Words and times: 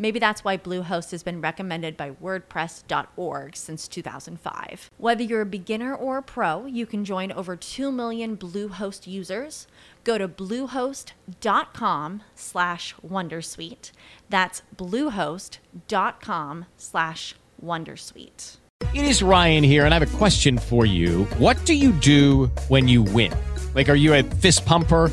Maybe 0.00 0.18
that's 0.18 0.42
why 0.42 0.56
Bluehost 0.56 1.10
has 1.10 1.22
been 1.22 1.42
recommended 1.42 1.94
by 1.94 2.12
WordPress.org 2.12 3.54
since 3.54 3.86
2005. 3.86 4.90
Whether 4.96 5.22
you're 5.22 5.42
a 5.42 5.46
beginner 5.46 5.94
or 5.94 6.16
a 6.16 6.22
pro, 6.22 6.64
you 6.64 6.86
can 6.86 7.04
join 7.04 7.30
over 7.30 7.54
2 7.54 7.92
million 7.92 8.34
Bluehost 8.34 9.06
users. 9.06 9.66
Go 10.02 10.16
to 10.16 10.26
bluehost.com 10.26 12.22
slash 12.34 12.94
Wondersuite. 13.06 13.92
That's 14.30 14.62
bluehost.com 14.74 16.64
slash 16.78 17.34
Wondersuite. 17.62 18.56
It 18.94 19.04
is 19.04 19.22
Ryan 19.22 19.62
here, 19.62 19.84
and 19.84 19.92
I 19.92 19.98
have 19.98 20.14
a 20.14 20.16
question 20.16 20.56
for 20.56 20.86
you. 20.86 21.24
What 21.36 21.62
do 21.66 21.74
you 21.74 21.92
do 21.92 22.46
when 22.68 22.88
you 22.88 23.02
win? 23.02 23.34
Like, 23.74 23.90
are 23.90 23.94
you 23.94 24.14
a 24.14 24.22
fist 24.22 24.64
pumper? 24.64 25.12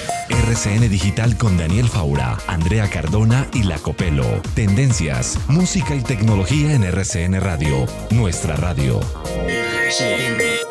RCN 0.31 0.89
Digital 0.89 1.37
con 1.37 1.57
Daniel 1.57 1.87
Faura, 1.87 2.37
Andrea 2.47 2.89
Cardona 2.89 3.47
y 3.53 3.63
La 3.63 3.77
Copelo. 3.77 4.25
Tendencias, 4.55 5.37
música 5.47 5.95
y 5.95 6.01
tecnología 6.01 6.73
en 6.73 6.83
RCN 6.83 7.39
Radio, 7.41 7.85
nuestra 8.09 8.55
radio. 8.55 8.99
Jojo 9.91 10.70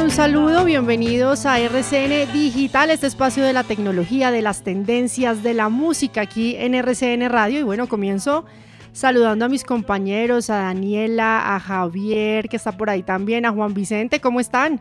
Un 0.00 0.10
saludo, 0.10 0.64
bienvenidos 0.64 1.44
a 1.44 1.60
RCN 1.60 2.32
Digital, 2.32 2.90
este 2.90 3.06
espacio 3.06 3.44
de 3.44 3.52
la 3.52 3.62
tecnología, 3.62 4.30
de 4.30 4.40
las 4.40 4.62
tendencias, 4.64 5.42
de 5.42 5.52
la 5.52 5.68
música 5.68 6.22
aquí 6.22 6.56
en 6.56 6.74
RCN 6.74 7.28
Radio. 7.28 7.60
Y 7.60 7.62
bueno, 7.62 7.86
comienzo 7.88 8.46
saludando 8.92 9.44
a 9.44 9.48
mis 9.48 9.64
compañeros, 9.64 10.48
a 10.48 10.56
Daniela, 10.56 11.54
a 11.54 11.60
Javier, 11.60 12.48
que 12.48 12.56
está 12.56 12.72
por 12.72 12.88
ahí 12.88 13.02
también, 13.02 13.44
a 13.44 13.52
Juan 13.52 13.74
Vicente, 13.74 14.20
¿cómo 14.20 14.40
están? 14.40 14.80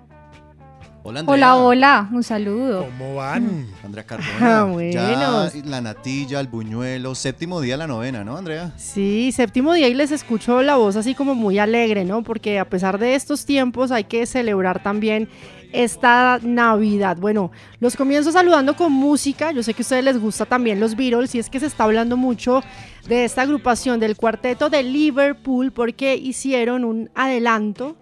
Hola, 1.04 1.22
Andrea. 1.22 1.34
Hola, 1.36 1.56
hola, 1.56 2.10
un 2.14 2.24
saludo. 2.24 2.86
¿Cómo 2.86 3.16
van? 3.16 3.66
Andrea 3.84 4.04
Ah, 4.08 4.18
Cardona. 4.40 4.64
buenos. 4.66 4.94
Ya 5.54 5.62
la 5.66 5.82
natilla, 5.82 6.40
el 6.40 6.48
buñuelo, 6.48 7.16
séptimo 7.16 7.60
día 7.60 7.74
de 7.74 7.78
la 7.80 7.88
novena, 7.88 8.24
¿no, 8.24 8.38
Andrea? 8.38 8.72
Sí, 8.78 9.32
séptimo 9.32 9.74
día 9.74 9.88
y 9.88 9.96
les 9.96 10.12
escucho 10.12 10.62
la 10.62 10.76
voz 10.76 10.96
así 10.96 11.16
como 11.16 11.34
muy 11.34 11.58
alegre, 11.58 12.06
¿no? 12.06 12.22
Porque 12.22 12.60
a 12.60 12.66
pesar 12.70 13.00
de 13.00 13.16
estos 13.16 13.46
tiempos 13.46 13.92
hay 13.92 14.04
que 14.04 14.28
celebrar 14.28 14.84
también 14.84 15.28
esta 15.74 16.40
Navidad. 16.44 17.18
Bueno, 17.20 17.52
los 17.80 17.96
comienzo 17.96 18.32
saludando 18.32 18.76
con 18.76 18.92
música. 18.92 19.52
Yo 19.54 19.64
sé 19.64 19.74
que 19.74 19.82
a 19.82 19.86
ustedes 19.86 20.04
les 20.04 20.20
gusta 20.20 20.46
también 20.46 20.80
los 20.80 20.96
Beatles 20.96 21.34
y 21.34 21.40
es 21.40 21.50
que 21.50 21.60
se 21.60 21.66
está 21.66 21.86
hablando 21.86 22.16
mucho 22.16 22.62
de 23.08 23.26
esta 23.26 23.42
agrupación 23.42 24.00
del 24.00 24.16
cuarteto 24.18 24.70
de 24.70 24.84
Liverpool 24.84 25.72
porque 25.72 26.16
hicieron 26.16 26.84
un 26.86 27.10
adelanto 27.16 27.96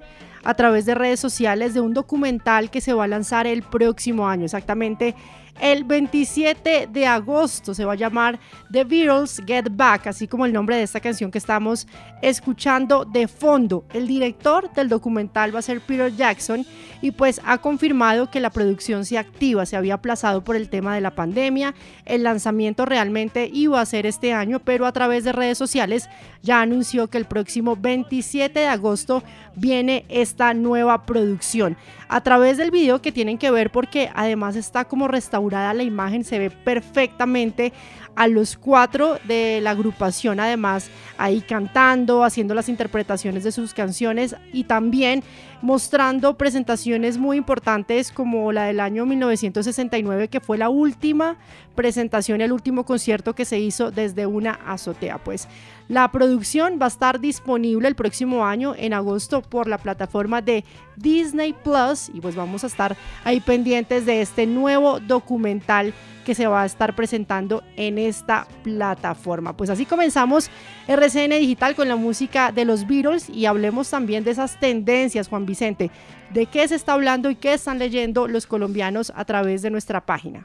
a 0.44 0.54
través 0.54 0.86
de 0.86 0.96
redes 0.96 1.20
sociales 1.20 1.74
de 1.74 1.82
un 1.82 1.94
documental 1.94 2.70
que 2.70 2.82
se 2.82 2.94
va 2.94 3.06
a 3.06 3.08
lanzar 3.08 3.48
el 3.48 3.64
próximo 3.64 4.28
año, 4.28 4.46
exactamente 4.46 5.16
el 5.60 5.84
27 5.84 6.88
de 6.92 7.06
agosto. 7.06 7.74
Se 7.74 7.86
va 7.86 7.94
a 7.94 7.96
llamar 7.96 8.40
The 8.72 8.84
Beatles 8.84 9.42
Get 9.46 9.68
Back, 9.72 10.08
así 10.08 10.28
como 10.28 10.46
el 10.46 10.54
nombre 10.54 10.76
de 10.76 10.84
esta 10.84 11.00
canción 11.00 11.32
que 11.32 11.38
estamos 11.38 11.88
escuchando 12.22 13.06
de 13.06 13.28
fondo. 13.28 13.86
El 13.94 14.08
director 14.08 14.72
del 14.74 14.90
documental 14.90 15.54
va 15.54 15.60
a 15.60 15.64
ser 15.64 15.82
Peter 15.82 16.16
Jackson 16.16 16.66
y 17.02 17.12
pues 17.12 17.42
ha 17.46 17.58
confirmado 17.60 18.30
que 18.30 18.40
la 18.40 18.50
producción 18.50 19.06
se 19.06 19.18
activa, 19.18 19.66
se 19.66 19.78
había 19.78 19.96
aplazado 19.96 20.44
por 20.44 20.56
el 20.56 20.70
tema 20.70 20.96
de 20.96 21.02
la 21.02 21.16
pandemia, 21.16 21.74
el 22.06 22.24
lanzamiento 22.24 22.86
realmente 22.86 23.50
iba 23.52 23.80
a 23.80 23.86
ser 23.86 24.06
este 24.06 24.34
año, 24.34 24.60
pero 24.60 24.86
a 24.86 24.92
través 24.92 25.24
de 25.24 25.32
redes 25.32 25.58
sociales 25.58 26.10
ya 26.42 26.62
anunció 26.62 27.08
que 27.08 27.18
el 27.18 27.26
próximo 27.26 27.76
27 27.76 28.60
de 28.60 28.68
agosto 28.68 29.24
viene 29.56 30.06
esta 30.10 30.54
nueva 30.54 31.06
producción. 31.06 31.78
A 32.08 32.22
través 32.22 32.58
del 32.58 32.72
video 32.72 33.02
que 33.02 33.12
tienen 33.12 33.38
que 33.38 33.52
ver 33.52 33.72
porque 33.72 34.10
además 34.16 34.56
está 34.56 34.86
como 34.86 35.08
la 35.50 35.84
imagen, 35.84 36.24
se 36.24 36.40
ve 36.40 36.50
perfectamente 36.50 37.74
a 38.16 38.28
los 38.28 38.58
cuatro 38.58 39.18
de 39.26 39.62
la 39.62 39.72
agrupación, 39.72 40.42
además 40.42 40.90
ahí 41.18 41.40
cantando, 41.40 42.24
haciendo 42.24 42.54
las 42.54 42.68
interpretaciones 42.68 43.46
de 43.46 43.52
sus 43.54 43.74
canciones 43.74 44.36
y 44.52 44.66
también 44.66 45.24
mostrando 45.62 46.38
presentaciones 46.38 47.18
muy 47.18 47.38
importantes 47.38 48.12
como 48.12 48.52
la 48.52 48.66
del 48.66 48.82
año 48.82 49.06
1969, 49.06 50.28
que 50.28 50.40
fue 50.42 50.58
la 50.58 50.70
última 50.70 51.38
presentación, 51.76 52.42
el 52.42 52.52
último 52.52 52.86
concierto 52.86 53.36
que 53.36 53.46
se 53.46 53.60
hizo 53.60 53.90
desde 53.90 54.26
una 54.26 54.52
azotea. 54.52 55.18
Pues 55.18 55.48
la 55.90 56.10
producción 56.12 56.78
va 56.80 56.86
a 56.86 56.88
estar 56.88 57.20
disponible 57.20 57.88
el 57.88 57.96
próximo 57.96 58.46
año 58.46 58.76
en 58.78 58.94
agosto 58.94 59.42
por 59.42 59.68
la 59.68 59.80
plataforma 59.80 60.40
de 60.42 60.64
Disney 60.96 61.52
Plus 61.52 62.10
y 62.14 62.22
pues 62.22 62.36
vamos 62.36 62.64
a 62.64 62.68
estar 62.68 62.96
ahí 63.24 63.40
pendientes 63.40 64.06
de 64.06 64.22
este 64.22 64.46
nuevo 64.46 65.00
documental 65.00 65.94
que 66.26 66.36
se 66.36 66.46
va 66.46 66.62
a 66.62 66.66
estar 66.68 66.96
presentando 66.96 67.64
en 67.76 67.98
esta 67.98 68.48
plataforma. 68.62 69.58
Pues 69.58 69.72
así 69.72 69.88
comenzamos 69.88 70.52
RCN 70.88 71.32
Digital 71.32 71.74
con 71.74 71.88
la 71.88 71.96
música 71.96 72.52
de 72.52 72.66
los 72.66 72.86
Beatles 72.86 73.28
y 73.28 73.48
hablemos 73.48 73.90
también 73.90 74.24
de 74.24 74.30
esas 74.30 74.60
tendencias, 74.60 75.28
Juan 75.28 75.48
Vicente. 75.48 75.90
¿De 76.32 76.46
qué 76.46 76.68
se 76.68 76.76
está 76.76 76.94
hablando 76.94 77.32
y 77.32 77.36
qué 77.36 77.54
están 77.54 77.80
leyendo 77.80 78.28
los 78.28 78.46
colombianos 78.46 79.12
a 79.16 79.26
través 79.26 79.64
de 79.64 79.72
nuestra 79.72 80.06
página? 80.06 80.44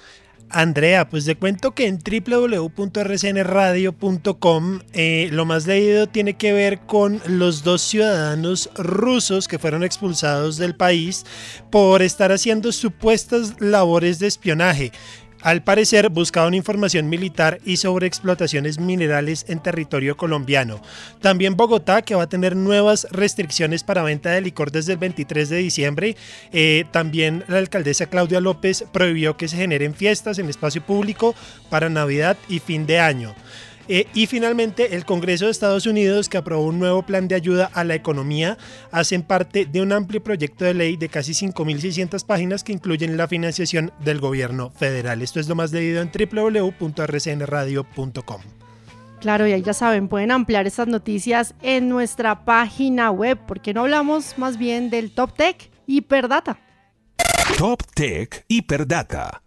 Andrea, 0.55 1.09
pues 1.09 1.25
te 1.25 1.35
cuento 1.35 1.75
que 1.75 1.89
en 1.89 1.99
www.rcnradio.com 1.99 4.81
eh, 4.93 5.29
lo 5.33 5.45
más 5.45 5.67
leído 5.67 6.07
tiene 6.07 6.35
que 6.35 6.53
ver 6.53 6.79
con 6.81 7.21
los 7.27 7.65
dos 7.65 7.83
ciudadanos 7.83 8.71
rusos 8.77 9.49
que 9.49 9.59
fueron 9.59 9.83
expulsados 9.83 10.57
del 10.57 10.77
país 10.77 11.25
por 11.73 12.03
estar 12.03 12.31
haciendo 12.31 12.71
supuestas 12.71 13.61
labores 13.61 14.21
de 14.21 14.29
espionaje. 14.29 14.93
Al 15.45 15.63
parecer 15.63 16.09
buscaban 16.09 16.55
información 16.55 17.11
militar 17.11 17.61
y 17.67 17.77
sobre 17.77 18.07
explotaciones 18.07 18.81
minerales 18.81 19.45
en 19.47 19.63
territorio 19.63 20.17
colombiano. 20.17 20.81
También 21.21 21.55
Bogotá, 21.55 22.01
que 22.01 22.15
va 22.15 22.23
a 22.23 22.29
tener 22.31 22.57
nuevas 22.57 23.07
restricciones 23.11 23.85
para 23.85 24.03
venta 24.03 24.31
de 24.31 24.41
licor 24.41 24.73
desde 24.73 24.95
el 24.95 24.99
23 24.99 25.51
de 25.51 25.57
diciembre. 25.59 26.17
Eh, 26.51 26.87
también 26.93 27.45
la 27.47 27.59
alcaldesa 27.59 28.07
Claudia 28.07 28.41
López 28.41 28.87
prohibió 28.91 29.37
que 29.37 29.49
se 29.49 29.59
generen 29.59 29.95
fiestas 29.95 30.39
en 30.39 30.49
espacio 30.49 30.81
público 30.81 31.35
para 31.69 31.91
Navidad 31.91 32.39
y 32.49 32.61
fin 32.61 32.87
de 32.87 33.01
año. 33.01 33.35
Eh, 33.89 34.07
y 34.15 34.27
finalmente, 34.27 34.97
el 34.97 35.05
Congreso 35.05 35.45
de 35.45 35.51
Estados 35.51 35.87
Unidos, 35.87 36.29
que 36.29 36.39
aprobó 36.39 36.65
un 36.65 36.79
nuevo 36.79 37.03
plan 37.03 37.29
de 37.29 37.35
ayuda 37.35 37.71
a 37.75 37.85
la 37.85 37.95
economía, 37.95 38.57
hacen 38.91 39.23
parte 39.23 39.67
de 39.67 39.83
un 39.83 39.93
amplio 39.93 40.23
proyecto 40.23 40.65
de 40.65 40.73
ley 40.75 40.97
de 40.97 41.09
casi 41.09 41.33
5.600 41.33 42.25
páginas 42.25 42.65
que 42.65 42.73
incluyen 42.73 43.17
la 43.17 43.29
financiación 43.29 43.93
del 44.01 44.19
gobierno 44.21 44.71
federal. 44.71 45.23
Esto 45.23 45.41
es 45.41 45.49
lo 45.49 45.55
más 45.55 45.73
leído 45.73 46.03
en 46.03 46.11
www.rcnradio.com. 46.11 48.43
Claro, 49.21 49.47
y 49.47 49.53
ahí 49.53 49.63
ya 49.63 49.73
saben, 49.73 50.09
pueden 50.09 50.31
ampliar 50.31 50.67
estas 50.67 50.87
noticias 50.87 51.55
en 51.63 51.89
nuestra 51.89 52.45
página 52.45 53.11
web, 53.11 53.39
porque 53.47 53.73
no 53.73 53.81
hablamos 53.81 54.37
más 54.37 54.59
bien 54.59 54.91
del 54.91 55.13
Top 55.13 55.33
Tech 55.35 55.71
Hiperdata. 55.87 56.59
Top 57.57 57.83
Tech 57.95 58.45
Hiperdata. 58.49 59.44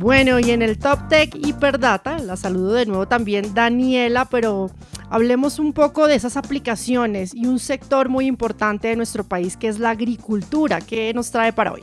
Bueno, 0.00 0.40
y 0.40 0.50
en 0.50 0.62
el 0.62 0.78
Top 0.78 1.08
Tech 1.10 1.34
Hiperdata, 1.34 2.20
la 2.20 2.34
saludo 2.34 2.72
de 2.72 2.86
nuevo 2.86 3.06
también 3.06 3.52
Daniela, 3.52 4.24
pero 4.24 4.70
hablemos 5.10 5.58
un 5.58 5.74
poco 5.74 6.06
de 6.06 6.14
esas 6.14 6.38
aplicaciones 6.38 7.34
y 7.34 7.44
un 7.44 7.58
sector 7.58 8.08
muy 8.08 8.24
importante 8.24 8.88
de 8.88 8.96
nuestro 8.96 9.24
país 9.24 9.58
que 9.58 9.68
es 9.68 9.78
la 9.78 9.90
agricultura. 9.90 10.80
¿Qué 10.80 11.12
nos 11.12 11.30
trae 11.30 11.52
para 11.52 11.74
hoy? 11.74 11.82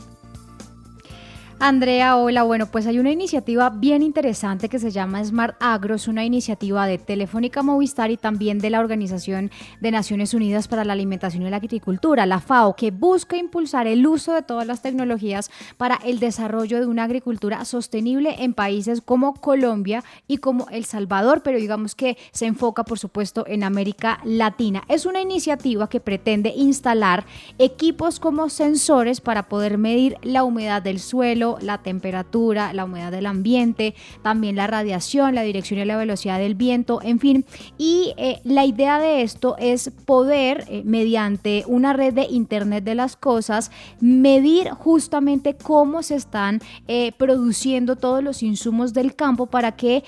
Andrea, 1.59 2.17
hola. 2.17 2.43
Bueno, 2.43 2.67
pues 2.67 2.85
hay 2.85 2.99
una 2.99 3.09
iniciativa 3.09 3.71
bien 3.71 4.03
interesante 4.03 4.69
que 4.69 4.77
se 4.77 4.91
llama 4.91 5.25
Smart 5.25 5.55
Agro. 5.59 5.95
Es 5.95 6.07
una 6.07 6.23
iniciativa 6.23 6.85
de 6.85 6.99
Telefónica 6.99 7.63
Movistar 7.63 8.11
y 8.11 8.17
también 8.17 8.59
de 8.59 8.69
la 8.69 8.79
Organización 8.79 9.49
de 9.81 9.89
Naciones 9.89 10.35
Unidas 10.35 10.67
para 10.67 10.85
la 10.85 10.93
Alimentación 10.93 11.47
y 11.47 11.49
la 11.49 11.57
Agricultura, 11.57 12.27
la 12.27 12.41
FAO, 12.41 12.75
que 12.75 12.91
busca 12.91 13.37
impulsar 13.37 13.87
el 13.87 14.05
uso 14.05 14.33
de 14.33 14.43
todas 14.43 14.67
las 14.67 14.83
tecnologías 14.83 15.49
para 15.77 15.95
el 16.05 16.19
desarrollo 16.19 16.79
de 16.79 16.85
una 16.85 17.05
agricultura 17.05 17.65
sostenible 17.65 18.35
en 18.37 18.53
países 18.53 19.01
como 19.01 19.33
Colombia 19.33 20.03
y 20.27 20.37
como 20.37 20.67
El 20.69 20.85
Salvador, 20.85 21.41
pero 21.41 21.57
digamos 21.57 21.95
que 21.95 22.17
se 22.31 22.45
enfoca, 22.45 22.83
por 22.83 22.99
supuesto, 22.99 23.45
en 23.47 23.63
América 23.63 24.19
Latina. 24.23 24.83
Es 24.89 25.07
una 25.07 25.21
iniciativa 25.21 25.89
que 25.89 26.01
pretende 26.01 26.53
instalar 26.55 27.25
equipos 27.57 28.19
como 28.19 28.49
sensores 28.49 29.21
para 29.21 29.49
poder 29.49 29.79
medir 29.79 30.17
la 30.21 30.43
humedad 30.43 30.83
del 30.83 30.99
suelo, 30.99 31.46
la 31.61 31.77
temperatura, 31.77 32.73
la 32.73 32.85
humedad 32.85 33.11
del 33.11 33.25
ambiente, 33.25 33.95
también 34.21 34.55
la 34.55 34.67
radiación, 34.67 35.35
la 35.35 35.43
dirección 35.43 35.79
y 35.79 35.85
la 35.85 35.97
velocidad 35.97 36.39
del 36.39 36.55
viento, 36.55 36.99
en 37.01 37.19
fin. 37.19 37.45
Y 37.77 38.13
eh, 38.17 38.39
la 38.43 38.65
idea 38.65 38.99
de 38.99 39.21
esto 39.21 39.55
es 39.57 39.91
poder, 40.05 40.65
eh, 40.69 40.81
mediante 40.83 41.63
una 41.67 41.93
red 41.93 42.13
de 42.13 42.27
Internet 42.29 42.83
de 42.83 42.95
las 42.95 43.15
Cosas, 43.15 43.71
medir 43.99 44.69
justamente 44.71 45.55
cómo 45.55 46.03
se 46.03 46.15
están 46.15 46.59
eh, 46.87 47.11
produciendo 47.17 47.95
todos 47.95 48.23
los 48.23 48.43
insumos 48.43 48.93
del 48.93 49.15
campo 49.15 49.45
para 49.45 49.73
que 49.73 50.03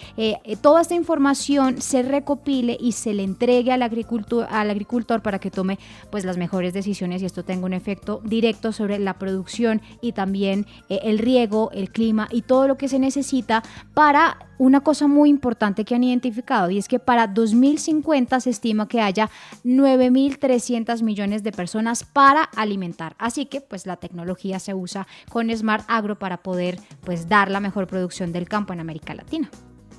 toda 0.62 0.82
esta 0.82 0.96
información 0.96 1.82
se 1.82 2.02
recopile 2.04 2.78
y 2.80 2.94
se 2.94 3.14
le 3.14 3.24
entregue 3.24 3.72
al 3.72 3.82
agricultor, 3.82 4.48
al 4.50 4.70
agricultor 4.70 5.22
para 5.22 5.40
que 5.40 5.52
tome 5.52 5.80
pues, 6.10 6.26
las 6.26 6.38
mejores 6.38 6.74
decisiones 6.74 7.22
y 7.22 7.26
esto 7.26 7.44
tenga 7.44 7.66
un 7.66 7.74
efecto 7.74 8.22
directo 8.24 8.72
sobre 8.72 9.00
la 9.00 9.16
producción 9.16 9.82
y 10.02 10.12
también 10.12 10.66
el 10.90 11.18
el 11.38 11.92
clima 11.92 12.28
y 12.32 12.42
todo 12.42 12.68
lo 12.68 12.78
que 12.78 12.88
se 12.88 13.00
necesita 13.00 13.64
para 13.94 14.40
una 14.58 14.82
cosa 14.82 15.08
muy 15.08 15.30
importante 15.30 15.86
que 15.86 15.96
han 15.96 16.04
identificado 16.04 16.70
y 16.70 16.78
es 16.78 16.88
que 16.88 17.00
para 17.00 17.28
2050 17.28 18.40
se 18.40 18.50
estima 18.50 18.88
que 18.88 19.02
haya 19.02 19.30
9.300 19.64 21.02
millones 21.04 21.44
de 21.44 21.52
personas 21.52 22.04
para 22.04 22.44
alimentar. 22.44 23.16
Así 23.20 23.46
que 23.46 23.62
pues 23.62 23.86
la 23.86 23.98
tecnología 23.98 24.60
se 24.60 24.74
usa 24.74 25.08
con 25.30 25.56
Smart 25.56 25.86
Agro 25.88 26.18
para 26.18 26.38
poder 26.38 26.80
pues 27.06 27.30
dar 27.30 27.50
la 27.52 27.60
mejor 27.60 27.88
producción 27.88 28.32
del 28.32 28.50
campo 28.50 28.74
en 28.74 28.80
América 28.80 29.14
Latina. 29.14 29.50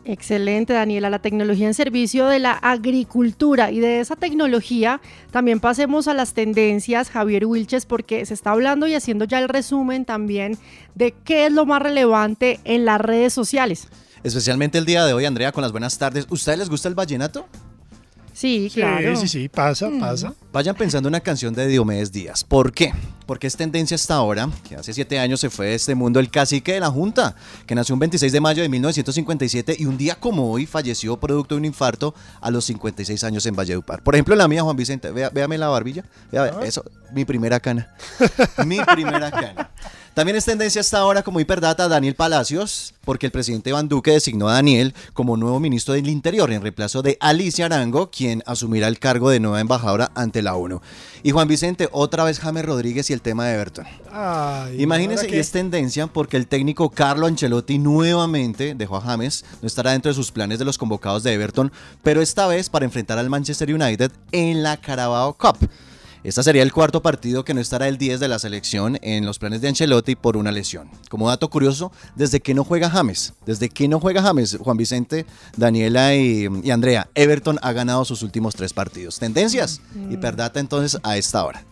Excelente, 0.05 0.73
Daniela. 0.73 1.11
La 1.11 1.19
tecnología 1.19 1.67
en 1.67 1.75
servicio 1.75 2.27
de 2.27 2.39
la 2.39 2.53
agricultura 2.53 3.71
y 3.71 3.81
de 3.81 4.01
esa 4.01 4.17
tecnología 4.17 5.01
también 5.31 5.61
pasemos 5.61 6.09
a 6.09 6.15
las 6.15 6.33
tendencias, 6.33 7.11
Javier 7.11 7.45
Wilches, 7.45 7.85
porque 7.85 8.25
se 8.25 8.35
está 8.35 8.53
hablando 8.53 8.87
y 8.87 8.95
haciendo 8.95 9.27
ya 9.27 9.39
el 9.39 9.49
resumen 9.49 10.05
también 10.05 10.57
de 10.95 11.13
qué 11.25 11.47
es 11.47 11.53
lo 11.53 11.67
más 11.67 11.83
relevante 11.83 12.61
en 12.65 12.87
las 12.87 13.01
redes 13.01 13.33
sociales. 13.33 13.89
Especialmente 14.23 14.79
el 14.79 14.87
día 14.87 15.05
de 15.05 15.13
hoy, 15.13 15.27
Andrea, 15.27 15.53
con 15.53 15.63
las 15.63 15.73
buenas 15.73 15.99
tardes. 15.99 16.27
¿Ustedes 16.31 16.59
les 16.59 16.71
gusta 16.71 16.89
el 16.89 16.95
vallenato? 16.95 17.47
Sí, 18.33 18.71
claro. 18.73 19.17
Sí, 19.17 19.29
sí, 19.29 19.29
sí, 19.29 19.49
pasa, 19.49 19.91
pasa. 20.01 20.33
Vayan 20.51 20.75
pensando 20.75 21.09
en 21.09 21.13
una 21.13 21.21
canción 21.21 21.53
de 21.53 21.67
Diomedes 21.67 22.11
Díaz. 22.11 22.43
¿Por 22.43 22.73
qué? 22.73 22.93
Porque 23.31 23.47
es 23.47 23.57
tendencia 23.57 23.95
hasta 23.95 24.17
ahora, 24.17 24.51
que 24.69 24.75
hace 24.75 24.93
siete 24.93 25.17
años 25.21 25.39
se 25.39 25.51
fue 25.51 25.67
de 25.67 25.75
este 25.77 25.95
mundo 25.95 26.19
el 26.19 26.33
cacique 26.33 26.73
de 26.73 26.81
la 26.81 26.91
Junta, 26.91 27.37
que 27.65 27.77
nació 27.77 27.95
un 27.95 28.01
26 28.01 28.33
de 28.33 28.41
mayo 28.41 28.61
de 28.61 28.69
1957 28.69 29.77
y 29.79 29.85
un 29.85 29.97
día 29.97 30.17
como 30.17 30.51
hoy 30.51 30.67
falleció 30.67 31.17
producto 31.17 31.55
de 31.55 31.61
un 31.61 31.65
infarto 31.65 32.13
a 32.41 32.51
los 32.51 32.65
56 32.65 33.23
años 33.23 33.47
en 33.47 33.55
Valledupar. 33.55 34.03
Por 34.03 34.17
ejemplo, 34.17 34.35
la 34.35 34.49
mía, 34.49 34.65
Juan 34.65 34.75
Vicente, 34.75 35.13
vea, 35.13 35.31
véame 35.31 35.59
la 35.59 35.69
barbilla. 35.69 36.05
Vea, 36.33 36.43
vea, 36.43 36.61
eso, 36.65 36.85
mi 37.13 37.25
primera 37.25 37.61
cana. 37.61 37.95
mi 38.67 38.81
primera 38.81 39.31
cana. 39.31 39.71
También 40.13 40.37
es 40.37 40.45
tendencia 40.45 40.81
hasta 40.81 40.99
ahora 40.99 41.23
como 41.23 41.39
hiperdata 41.39 41.87
Daniel 41.87 42.17
Palacios, 42.17 42.95
porque 43.05 43.27
el 43.27 43.33
presidente 43.33 43.71
Iván 43.71 43.89
Duque 43.89 44.11
designó 44.11 44.49
a 44.49 44.55
Daniel 44.55 44.93
como 45.13 45.37
nuevo 45.37 45.61
ministro 45.61 45.95
del 45.95 46.09
Interior 46.09 46.51
en 46.51 46.63
reemplazo 46.63 47.01
de 47.01 47.17
Alicia 47.21 47.67
Arango, 47.67 48.11
quien 48.11 48.43
asumirá 48.45 48.89
el 48.89 48.99
cargo 48.99 49.31
de 49.31 49.39
nueva 49.39 49.61
embajadora 49.61 50.11
ante 50.17 50.43
la 50.43 50.57
ONU. 50.57 50.81
Y 51.23 51.31
Juan 51.31 51.47
Vicente, 51.47 51.89
otra 51.93 52.25
vez 52.25 52.41
James 52.41 52.65
Rodríguez 52.65 53.09
y 53.09 53.13
el 53.13 53.20
tema 53.21 53.47
de 53.47 53.55
Everton. 53.55 53.87
Ay, 54.13 54.83
Imagínense, 54.83 55.25
¿ahora 55.25 55.29
y 55.29 55.33
qué? 55.33 55.41
es 55.41 55.51
tendencia 55.51 56.07
porque 56.07 56.37
el 56.37 56.47
técnico 56.47 56.91
Carlo 56.91 57.27
Ancelotti 57.27 57.79
nuevamente 57.79 58.75
dejó 58.75 58.97
a 58.97 59.01
James, 59.01 59.45
no 59.63 59.67
estará 59.67 59.93
dentro 59.93 60.11
de 60.11 60.15
sus 60.15 60.33
planes 60.33 60.59
de 60.59 60.65
los 60.65 60.79
convocados 60.79 61.23
de 61.23 61.33
Everton, 61.33 61.73
pero 62.03 62.21
esta 62.21 62.47
vez 62.47 62.69
para 62.69 62.85
enfrentar 62.85 63.19
al 63.19 63.31
Manchester 63.31 63.73
United 63.73 64.11
en 64.33 64.63
la 64.63 64.77
Carabao 64.77 65.35
Cup. 65.35 65.57
Este 66.23 66.43
sería 66.43 66.63
el 66.63 66.71
cuarto 66.71 67.01
partido 67.01 67.47
que 67.47 67.55
no 67.55 67.63
estará 67.63 67.89
el 67.89 67.97
10 67.97 68.21
de 68.21 68.29
la 68.29 68.39
selección 68.39 68.99
en 69.01 69.25
los 69.25 69.39
planes 69.39 69.63
de 69.63 69.69
Ancelotti 69.69 70.17
por 70.17 70.37
una 70.37 70.53
lesión. 70.53 70.91
Como 71.09 71.29
dato 71.29 71.49
curioso, 71.49 71.93
desde 72.15 72.41
que 72.41 72.53
no 72.53 72.63
juega 72.63 72.91
James, 72.91 73.33
desde 73.47 73.71
que 73.71 73.89
no 73.89 74.01
juega 74.01 74.21
James, 74.21 74.59
Juan 74.61 74.77
Vicente, 74.77 75.25
Daniela 75.57 76.15
y, 76.15 76.47
y 76.63 76.71
Andrea, 76.73 77.09
Everton 77.15 77.59
ha 77.63 77.73
ganado 77.73 78.05
sus 78.05 78.23
últimos 78.23 78.55
tres 78.55 78.75
partidos. 78.75 79.19
Tendencias, 79.19 79.81
hiperdata 80.11 80.61
entonces 80.61 81.01
a 81.05 81.17
esta 81.17 81.43
hora. 81.43 81.65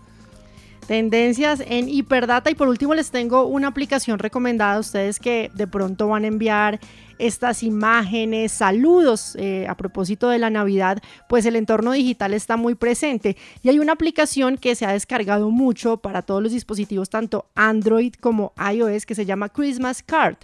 Tendencias 0.88 1.62
en 1.66 1.86
Hiperdata 1.86 2.50
y 2.50 2.54
por 2.54 2.66
último 2.66 2.94
les 2.94 3.10
tengo 3.10 3.44
una 3.44 3.68
aplicación 3.68 4.18
recomendada 4.18 4.76
a 4.76 4.78
ustedes 4.78 5.20
que 5.20 5.50
de 5.52 5.66
pronto 5.66 6.08
van 6.08 6.24
a 6.24 6.28
enviar 6.28 6.80
estas 7.18 7.62
imágenes, 7.62 8.52
saludos 8.52 9.36
eh, 9.38 9.66
a 9.68 9.76
propósito 9.76 10.30
de 10.30 10.38
la 10.38 10.48
Navidad, 10.48 11.02
pues 11.28 11.44
el 11.44 11.56
entorno 11.56 11.92
digital 11.92 12.32
está 12.32 12.56
muy 12.56 12.74
presente 12.74 13.36
y 13.62 13.68
hay 13.68 13.80
una 13.80 13.92
aplicación 13.92 14.56
que 14.56 14.74
se 14.74 14.86
ha 14.86 14.92
descargado 14.94 15.50
mucho 15.50 15.98
para 15.98 16.22
todos 16.22 16.42
los 16.42 16.52
dispositivos, 16.52 17.10
tanto 17.10 17.44
Android 17.54 18.14
como 18.18 18.54
iOS, 18.72 19.04
que 19.04 19.14
se 19.14 19.26
llama 19.26 19.50
Christmas 19.50 20.02
Card. 20.02 20.38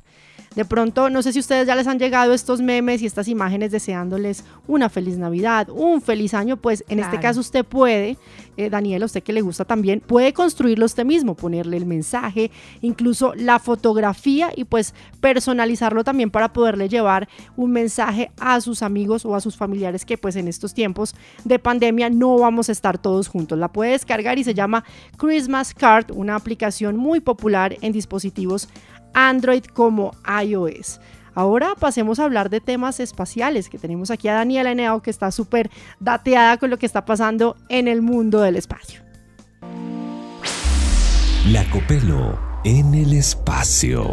De 0.55 0.65
pronto, 0.65 1.11
no 1.11 1.21
sé 1.23 1.33
si 1.33 1.41
ustedes 1.41 1.67
ya 1.67 1.75
les 1.75 1.89
han 1.89 1.99
llegado 1.99 2.33
estos 2.33 2.61
memes 2.61 3.03
y 3.03 3.07
estas 3.07 3.27
imágenes 3.27 3.73
deseándoles 3.73 4.45
una 4.69 4.89
feliz 4.89 5.19
Navidad, 5.19 5.69
un 5.69 6.01
feliz 6.01 6.33
año, 6.33 6.57
pues 6.57 6.85
en 6.89 7.01
este 7.01 7.19
caso 7.19 7.41
usted 7.41 7.65
puede, 7.65 8.17
eh, 8.57 8.71
Daniela, 8.71 9.07
usted 9.07 9.25
que 9.25 9.33
le 9.33 9.41
gusta 9.41 9.65
también, 9.65 9.99
puede 9.99 10.33
construirlo 10.33 10.87
usted 10.87 11.05
mismo, 11.05 11.35
ponerle 11.35 11.77
el 11.77 11.87
mensaje, 11.87 12.53
incluso 12.83 13.35
la 13.35 13.59
fotografía 13.59 14.53
y 14.55 14.63
pues 14.63 14.95
personalizarlo 15.21 16.05
también 16.05 16.31
para 16.31 16.53
poderle 16.53 16.89
llevar 16.89 17.29
un 17.57 17.73
mensaje 17.73 18.31
a 18.39 18.61
sus 18.61 18.83
amigos 18.83 19.25
o 19.25 19.35
a 19.35 19.41
sus 19.41 19.57
familiares 19.57 20.05
que 20.05 20.19
pues 20.19 20.37
en 20.37 20.47
estos 20.47 20.73
tiempos 20.73 21.17
de 21.45 21.59
pandemia 21.59 22.11
no 22.11 22.39
vamos 22.39 22.69
a 22.69 22.73
estar 22.73 22.97
todos 22.99 23.27
juntos. 23.27 23.59
La 23.59 23.73
puede 23.73 23.91
descargar 23.91 24.39
y 24.39 24.45
se 24.45 24.55
llama 24.55 24.85
Christmas 25.17 25.75
Card, 25.75 26.13
una 26.13 26.37
aplicación 26.37 26.97
muy 26.97 27.19
popular 27.19 27.77
en 27.81 27.93
dispositivos 27.93 28.69
Android 29.15 29.65
como 29.65 30.13
iOS. 30.43 31.01
Ahora 31.35 31.75
pasemos 31.79 32.21
a 32.21 32.25
hablar 32.25 32.49
de 32.49 32.61
temas 32.61 33.01
espaciales, 33.01 33.69
que 33.69 33.79
tenemos 33.79 34.11
aquí 34.11 34.29
a 34.29 34.35
Daniela 34.35 34.71
Henao, 34.71 35.03
que 35.03 35.11
está 35.11 35.33
súper 35.33 35.71
dateada 35.99 36.59
con 36.59 36.71
lo 36.71 36.79
que 36.79 36.87
está 36.87 37.05
pasando 37.05 37.57
en 37.69 37.89
el 37.89 38.03
mundo 38.03 38.41
del 38.41 38.57
espacio. 38.57 39.03
La 41.51 41.69
Copelo 41.71 42.39
en 42.65 42.95
el 42.95 43.13
espacio. 43.13 44.11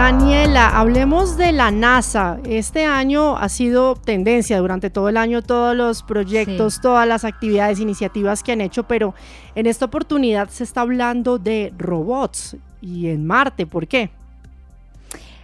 Daniela, 0.00 0.78
hablemos 0.80 1.36
de 1.36 1.52
la 1.52 1.70
NASA. 1.70 2.40
Este 2.46 2.86
año 2.86 3.36
ha 3.36 3.50
sido 3.50 3.96
tendencia 3.96 4.58
durante 4.58 4.88
todo 4.88 5.10
el 5.10 5.18
año, 5.18 5.42
todos 5.42 5.76
los 5.76 6.02
proyectos, 6.02 6.76
Sí. 6.76 6.80
todas 6.80 7.06
las 7.06 7.26
actividades, 7.26 7.80
iniciativas 7.80 8.42
que 8.42 8.52
han 8.52 8.62
hecho, 8.62 8.84
pero 8.84 9.12
en 9.54 9.66
esta 9.66 9.84
oportunidad 9.84 10.48
se 10.48 10.64
está 10.64 10.80
hablando 10.80 11.38
de 11.38 11.74
robots 11.76 12.56
y 12.80 13.08
en 13.08 13.26
Marte. 13.26 13.66
¿Por 13.66 13.86
qué? 13.86 14.08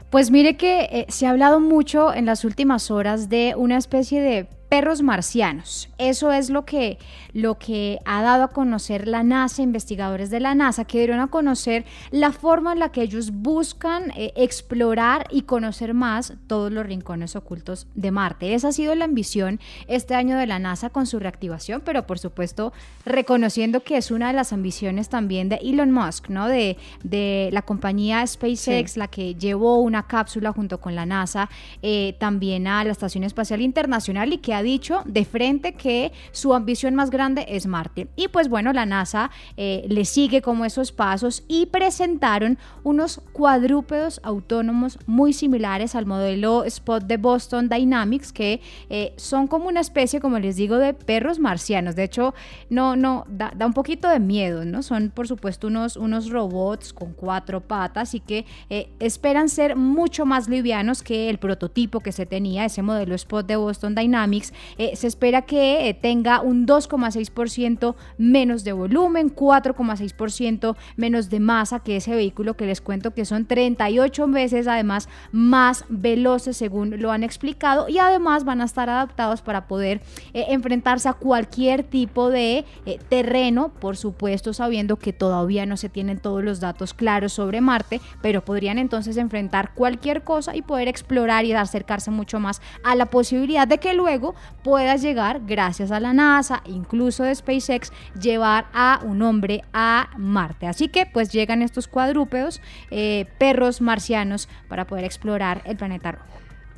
Pues 0.09 0.31
mire 0.31 0.57
que 0.57 0.89
eh, 0.91 1.07
se 1.11 1.27
ha 1.27 1.33
hablado 1.33 1.61
mucho 1.61 2.15
en 2.15 2.25
las 2.25 2.43
últimas 2.43 2.91
horas 2.91 3.29
de 3.29 3.53
una 3.59 3.77
especie 3.77 4.23
de 4.23 4.49
perros 4.69 5.03
marcianos. 5.03 5.89
Eso 5.99 6.33
es 6.33 6.51
lo 6.51 6.65
que, 6.65 6.99
lo 7.33 7.59
que 7.59 7.99
ha 8.05 8.23
dado 8.23 8.45
a 8.45 8.49
conocer 8.49 9.07
la 9.07 9.23
NASA, 9.23 9.63
investigadores 9.63 10.31
de 10.31 10.41
la 10.41 10.55
NASA, 10.55 10.85
que 10.85 10.99
dieron 10.99 11.21
a 11.21 11.29
conocer 11.29 11.85
la 12.11 12.33
forma 12.33 12.73
en 12.73 12.81
la 12.81 12.91
que 12.91 13.03
ellos 13.03 13.31
buscan 13.31 14.11
eh, 14.17 14.33
explorar 14.37 15.27
y 15.31 15.43
conocer 15.43 15.95
más 15.95 16.35
todos 16.47 16.73
los 16.73 16.87
rincones 16.87 17.37
ocultos 17.37 17.87
de 17.95 18.11
Marte. 18.11 18.55
Esa 18.55 18.69
ha 18.69 18.73
sido 18.73 18.95
la 18.95 19.05
ambición 19.05 19.61
este 19.87 20.15
año 20.15 20.37
de 20.37 20.47
la 20.47 20.59
NASA 20.59 20.91
con 20.91 21.07
su 21.07 21.19
reactivación, 21.19 21.83
pero 21.85 22.07
por 22.07 22.19
supuesto 22.19 22.73
reconociendo 23.05 23.83
que 23.83 23.97
es 23.97 24.11
una 24.11 24.29
de 24.29 24.33
las 24.33 24.53
ambiciones 24.53 25.09
también 25.09 25.49
de 25.49 25.57
Elon 25.57 25.93
Musk, 25.93 26.29
¿no? 26.29 26.49
De, 26.49 26.77
de 27.05 27.51
la 27.53 27.63
compañía 27.63 28.27
SpaceX, 28.27 28.97
la 28.97 29.09
que 29.09 29.35
llevó 29.35 29.77
una 29.81 30.07
cápsula 30.07 30.53
junto 30.53 30.81
con 30.81 30.95
la 30.95 31.07
NASA 31.07 31.49
eh, 31.83 32.17
también 32.19 32.67
a 32.67 32.83
la 32.85 32.93
Estación 32.93 33.25
Espacial 33.25 33.61
Internacional 33.61 34.33
y 34.33 34.39
que 34.39 34.56
ha 34.57 34.63
dicho 34.63 35.03
de 35.05 35.25
frente 35.25 35.75
que 35.75 36.13
su 36.33 36.55
ambición 36.55 36.95
más 36.95 37.11
grande 37.11 37.47
es 37.49 37.67
Marte. 37.67 38.09
Y 38.17 38.29
pues 38.29 38.49
bueno, 38.49 38.73
la 38.73 38.87
NASA 38.87 39.31
eh, 39.57 39.85
le 39.89 40.05
sigue 40.05 40.43
como 40.43 40.65
esos 40.65 40.93
pasos 40.93 41.45
y 41.49 41.67
presentaron 41.67 42.59
unos 42.83 43.21
cuadrúpedos 43.33 44.21
autónomos 44.23 44.99
muy 45.07 45.33
similares 45.33 45.95
al 45.95 46.07
modelo 46.07 46.65
Spot 46.65 47.03
de 47.05 47.17
Boston 47.17 47.69
Dynamics, 47.69 48.33
que 48.33 48.61
eh, 48.91 49.13
son 49.17 49.47
como 49.47 49.69
una 49.69 49.81
especie, 49.81 50.21
como 50.21 50.39
les 50.39 50.57
digo, 50.57 50.77
de 50.77 50.95
perros 50.95 51.39
marcianos. 51.39 51.97
De 51.97 52.05
hecho, 52.05 52.35
no, 52.71 52.97
no, 52.97 53.25
da, 53.29 53.53
da 53.57 53.67
un 53.67 53.73
poquito 53.73 54.09
de 54.09 54.21
miedo, 54.21 54.65
¿no? 54.65 54.83
Son 54.83 55.11
por 55.11 55.29
supuesto 55.29 55.67
unos, 55.67 55.97
unos 55.97 56.31
robots 56.31 56.93
con 56.93 57.13
cuatro 57.13 57.61
patas 57.61 58.15
y 58.15 58.21
que 58.21 58.45
eh, 58.71 58.89
esperan 59.01 59.49
ser 59.49 59.77
mucho 59.77 60.27
más 60.27 60.49
livianos 60.49 61.03
que 61.03 61.29
el 61.29 61.39
prototipo 61.39 62.01
que 62.01 62.13
se 62.13 62.27
tenía, 62.27 62.65
ese 62.65 62.83
modelo 62.83 63.15
Spot 63.15 63.47
de 63.47 63.57
Boston 63.57 63.95
Dynamics 63.95 64.46
eh, 64.79 64.97
se 64.97 65.07
espera 65.07 65.43
que 65.43 65.88
eh, 65.88 65.95
tenga 65.95 66.41
un 66.41 66.67
2,6% 66.67 67.95
menos 68.19 68.65
de 68.65 68.73
volumen, 68.73 69.35
4,6% 69.35 70.76
menos 70.97 71.31
de 71.31 71.41
masa 71.41 71.81
que 71.81 71.97
ese 71.97 72.15
vehículo 72.15 72.57
que 72.57 72.67
les 72.67 72.81
cuento 72.81 73.12
que 73.15 73.25
son 73.25 73.47
38 73.47 74.29
veces 74.29 74.69
además 74.69 75.09
más 75.33 75.85
veloces 75.88 76.57
según 76.57 77.00
lo 77.00 77.12
han 77.12 77.23
explicado 77.23 77.88
y 77.88 77.99
además 77.99 78.45
van 78.45 78.61
a 78.61 78.65
estar 78.65 78.88
adaptados 78.88 79.43
para 79.43 79.67
poder 79.67 80.00
eh, 80.35 80.47
enfrentarse 80.49 81.09
a 81.09 81.15
cualquier 81.15 81.83
tipo 81.83 82.31
de 82.31 82.65
terreno, 83.09 83.71
por 83.81 83.97
supuesto 83.97 84.53
sabiendo 84.53 84.97
que 84.97 85.12
todavía 85.12 85.67
no 85.67 85.76
se 85.76 85.88
tienen 85.88 86.19
todos 86.19 86.43
los 86.45 86.61
datos 86.61 86.95
claros 86.95 87.33
sobre 87.33 87.61
Marte, 87.61 88.00
pero 88.23 88.45
podrían 88.45 88.79
entonces 88.79 89.17
enfrentar 89.17 89.75
cualquier 89.75 90.23
cosa 90.23 90.55
y 90.55 90.62
poder 90.62 90.88
explorar 90.88 91.45
y 91.45 91.53
acercarse 91.53 92.11
mucho 92.11 92.41
más 92.41 92.61
a 92.85 92.95
la 92.95 93.07
posibilidad 93.07 93.67
de 93.67 93.79
que 93.79 93.95
luego 93.95 94.35
puedas 94.62 95.02
llegar, 95.02 95.43
gracias 95.47 95.90
a 95.90 96.00
la 96.00 96.12
NASA, 96.12 96.62
incluso 96.66 97.25
de 97.25 97.35
SpaceX, 97.35 97.93
llevar 98.21 98.66
a 98.73 99.00
un 99.02 99.23
hombre 99.23 99.62
a 99.73 100.11
Marte. 100.16 100.66
Así 100.66 100.88
que 100.88 101.07
pues 101.07 101.31
llegan 101.33 101.62
estos 101.62 101.88
cuadrúpedos, 101.88 102.61
eh, 102.90 103.26
perros 103.38 103.81
marcianos, 103.81 104.49
para 104.69 104.87
poder 104.87 105.05
explorar 105.05 105.62
el 105.64 105.76
planeta 105.76 106.12
rojo. 106.12 106.26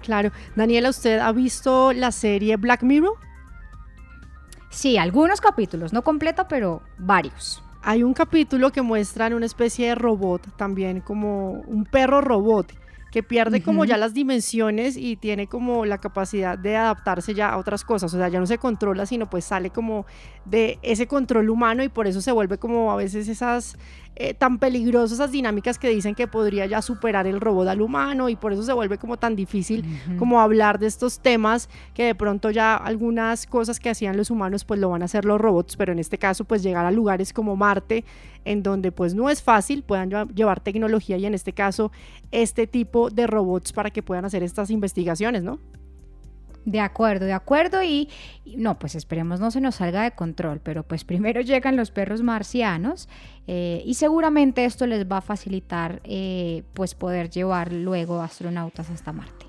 Claro. 0.02 0.30
Daniela, 0.54 0.90
¿usted 0.90 1.18
ha 1.18 1.32
visto 1.32 1.92
la 1.92 2.12
serie 2.12 2.56
Black 2.56 2.82
Mirror? 2.82 3.14
Sí, 4.70 4.98
algunos 4.98 5.40
capítulos, 5.40 5.92
no 5.92 6.02
completo, 6.02 6.46
pero 6.48 6.82
varios. 6.98 7.62
Hay 7.82 8.02
un 8.02 8.12
capítulo 8.12 8.70
que 8.70 8.82
muestran 8.82 9.32
una 9.32 9.46
especie 9.46 9.88
de 9.88 9.94
robot, 9.94 10.56
también 10.56 11.00
como 11.00 11.52
un 11.52 11.84
perro 11.84 12.20
robot, 12.20 12.72
que 13.10 13.22
pierde 13.22 13.62
como 13.62 13.84
ya 13.84 13.96
las 13.96 14.12
dimensiones 14.12 14.96
y 14.96 15.16
tiene 15.16 15.46
como 15.46 15.86
la 15.86 15.98
capacidad 15.98 16.58
de 16.58 16.76
adaptarse 16.76 17.34
ya 17.34 17.50
a 17.50 17.56
otras 17.56 17.84
cosas. 17.84 18.12
O 18.12 18.18
sea, 18.18 18.28
ya 18.28 18.38
no 18.38 18.46
se 18.46 18.58
controla, 18.58 19.06
sino 19.06 19.30
pues 19.30 19.44
sale 19.44 19.70
como 19.70 20.06
de 20.50 20.78
ese 20.82 21.06
control 21.06 21.50
humano 21.50 21.82
y 21.82 21.88
por 21.88 22.06
eso 22.06 22.20
se 22.20 22.32
vuelve 22.32 22.58
como 22.58 22.90
a 22.92 22.96
veces 22.96 23.28
esas 23.28 23.76
eh, 24.16 24.34
tan 24.34 24.58
peligrosas, 24.58 25.12
esas 25.12 25.30
dinámicas 25.30 25.78
que 25.78 25.88
dicen 25.90 26.14
que 26.16 26.26
podría 26.26 26.66
ya 26.66 26.82
superar 26.82 27.26
el 27.28 27.40
robot 27.40 27.68
al 27.68 27.80
humano 27.80 28.28
y 28.28 28.34
por 28.34 28.52
eso 28.52 28.62
se 28.64 28.72
vuelve 28.72 28.98
como 28.98 29.16
tan 29.16 29.36
difícil 29.36 29.84
como 30.18 30.40
hablar 30.40 30.78
de 30.80 30.86
estos 30.88 31.20
temas 31.20 31.68
que 31.94 32.04
de 32.04 32.14
pronto 32.16 32.50
ya 32.50 32.74
algunas 32.74 33.46
cosas 33.46 33.78
que 33.78 33.90
hacían 33.90 34.16
los 34.16 34.30
humanos 34.30 34.64
pues 34.64 34.80
lo 34.80 34.88
van 34.90 35.02
a 35.02 35.04
hacer 35.04 35.24
los 35.24 35.40
robots, 35.40 35.76
pero 35.76 35.92
en 35.92 35.98
este 36.00 36.18
caso 36.18 36.44
pues 36.44 36.62
llegar 36.62 36.84
a 36.84 36.90
lugares 36.90 37.32
como 37.32 37.54
Marte 37.54 38.04
en 38.44 38.62
donde 38.62 38.90
pues 38.90 39.14
no 39.14 39.28
es 39.30 39.42
fácil, 39.42 39.82
puedan 39.82 40.08
lleva- 40.10 40.26
llevar 40.34 40.60
tecnología 40.60 41.16
y 41.16 41.26
en 41.26 41.34
este 41.34 41.52
caso 41.52 41.92
este 42.32 42.66
tipo 42.66 43.10
de 43.10 43.26
robots 43.26 43.72
para 43.72 43.90
que 43.90 44.02
puedan 44.02 44.24
hacer 44.24 44.42
estas 44.42 44.70
investigaciones, 44.70 45.42
¿no? 45.44 45.60
De 46.68 46.80
acuerdo, 46.80 47.24
de 47.24 47.32
acuerdo 47.32 47.82
y, 47.82 48.10
no, 48.44 48.78
pues 48.78 48.94
esperemos 48.94 49.40
no 49.40 49.50
se 49.50 49.62
nos 49.62 49.76
salga 49.76 50.02
de 50.02 50.10
control, 50.10 50.60
pero 50.62 50.82
pues 50.82 51.02
primero 51.02 51.40
llegan 51.40 51.76
los 51.76 51.90
perros 51.90 52.22
marcianos 52.22 53.08
eh, 53.46 53.82
y 53.86 53.94
seguramente 53.94 54.66
esto 54.66 54.86
les 54.86 55.06
va 55.10 55.18
a 55.18 55.22
facilitar 55.22 56.02
eh, 56.04 56.64
pues 56.74 56.94
poder 56.94 57.30
llevar 57.30 57.72
luego 57.72 58.20
astronautas 58.20 58.90
hasta 58.90 59.12
Marte. 59.14 59.46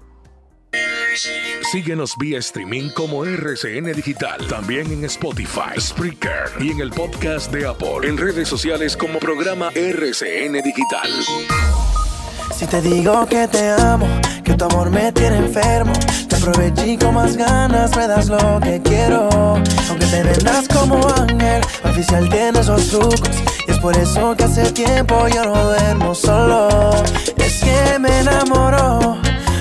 Síguenos 1.71 2.15
vía 2.17 2.39
streaming 2.39 2.89
como 2.91 3.25
RCN 3.25 3.91
Digital. 3.91 4.47
También 4.47 4.89
en 4.91 5.03
Spotify, 5.03 5.77
Spreaker 5.77 6.51
y 6.61 6.71
en 6.71 6.79
el 6.79 6.91
podcast 6.91 7.51
de 7.51 7.67
Apple. 7.67 8.07
En 8.07 8.15
redes 8.15 8.47
sociales 8.47 8.95
como 8.95 9.19
programa 9.19 9.69
RCN 9.75 10.53
Digital. 10.63 11.09
Si 12.59 12.67
te 12.67 12.81
digo 12.81 13.25
que 13.25 13.47
te 13.47 13.69
amo, 13.69 14.05
que 14.43 14.53
tu 14.53 14.65
amor 14.65 14.89
me 14.89 15.13
tiene 15.13 15.37
enfermo, 15.37 15.93
te 16.27 16.35
aproveché 16.35 16.87
y 16.87 16.97
con 16.97 17.13
más 17.13 17.37
ganas 17.37 17.95
me 17.95 18.05
das 18.05 18.27
lo 18.27 18.59
que 18.59 18.81
quiero. 18.81 19.29
Aunque 19.31 20.05
te 20.11 20.23
vendas 20.23 20.67
como 20.67 20.97
ángel, 21.07 21.61
oficial 21.85 22.27
tiene 22.27 22.59
esos 22.59 22.89
trucos. 22.89 23.21
Y 23.65 23.71
es 23.71 23.79
por 23.79 23.95
eso 23.95 24.35
que 24.35 24.43
hace 24.43 24.69
tiempo 24.73 25.25
yo 25.29 25.45
no 25.45 25.69
duermo 25.69 26.13
solo. 26.13 26.91
Es 27.37 27.63
que 27.63 27.97
me 27.97 28.19
enamoró, 28.19 29.17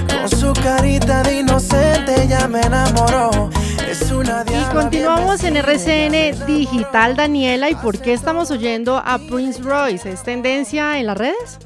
con 0.09 0.29
su 0.37 0.53
carita 0.55 1.23
de 1.23 1.39
inocente 1.39 2.27
ya 2.29 2.49
me 2.49 2.63
enamoró. 2.63 3.49
Es 3.89 4.11
una 4.11 4.45
Y 4.45 4.75
continuamos 4.75 5.45
en. 5.45 5.57
RCN 5.59 6.47
Digital, 6.49 7.15
Daniela, 7.15 7.71
¿y 7.71 7.77
por 7.77 8.01
qué 8.01 8.13
estamos 8.13 8.51
oyendo 8.51 8.97
a 8.97 9.19
Prince 9.19 9.63
Royce? 9.63 10.11
¿Es 10.11 10.25
tendencia 10.25 10.99
en 10.99 11.07
las 11.07 11.17
redes? 11.17 11.61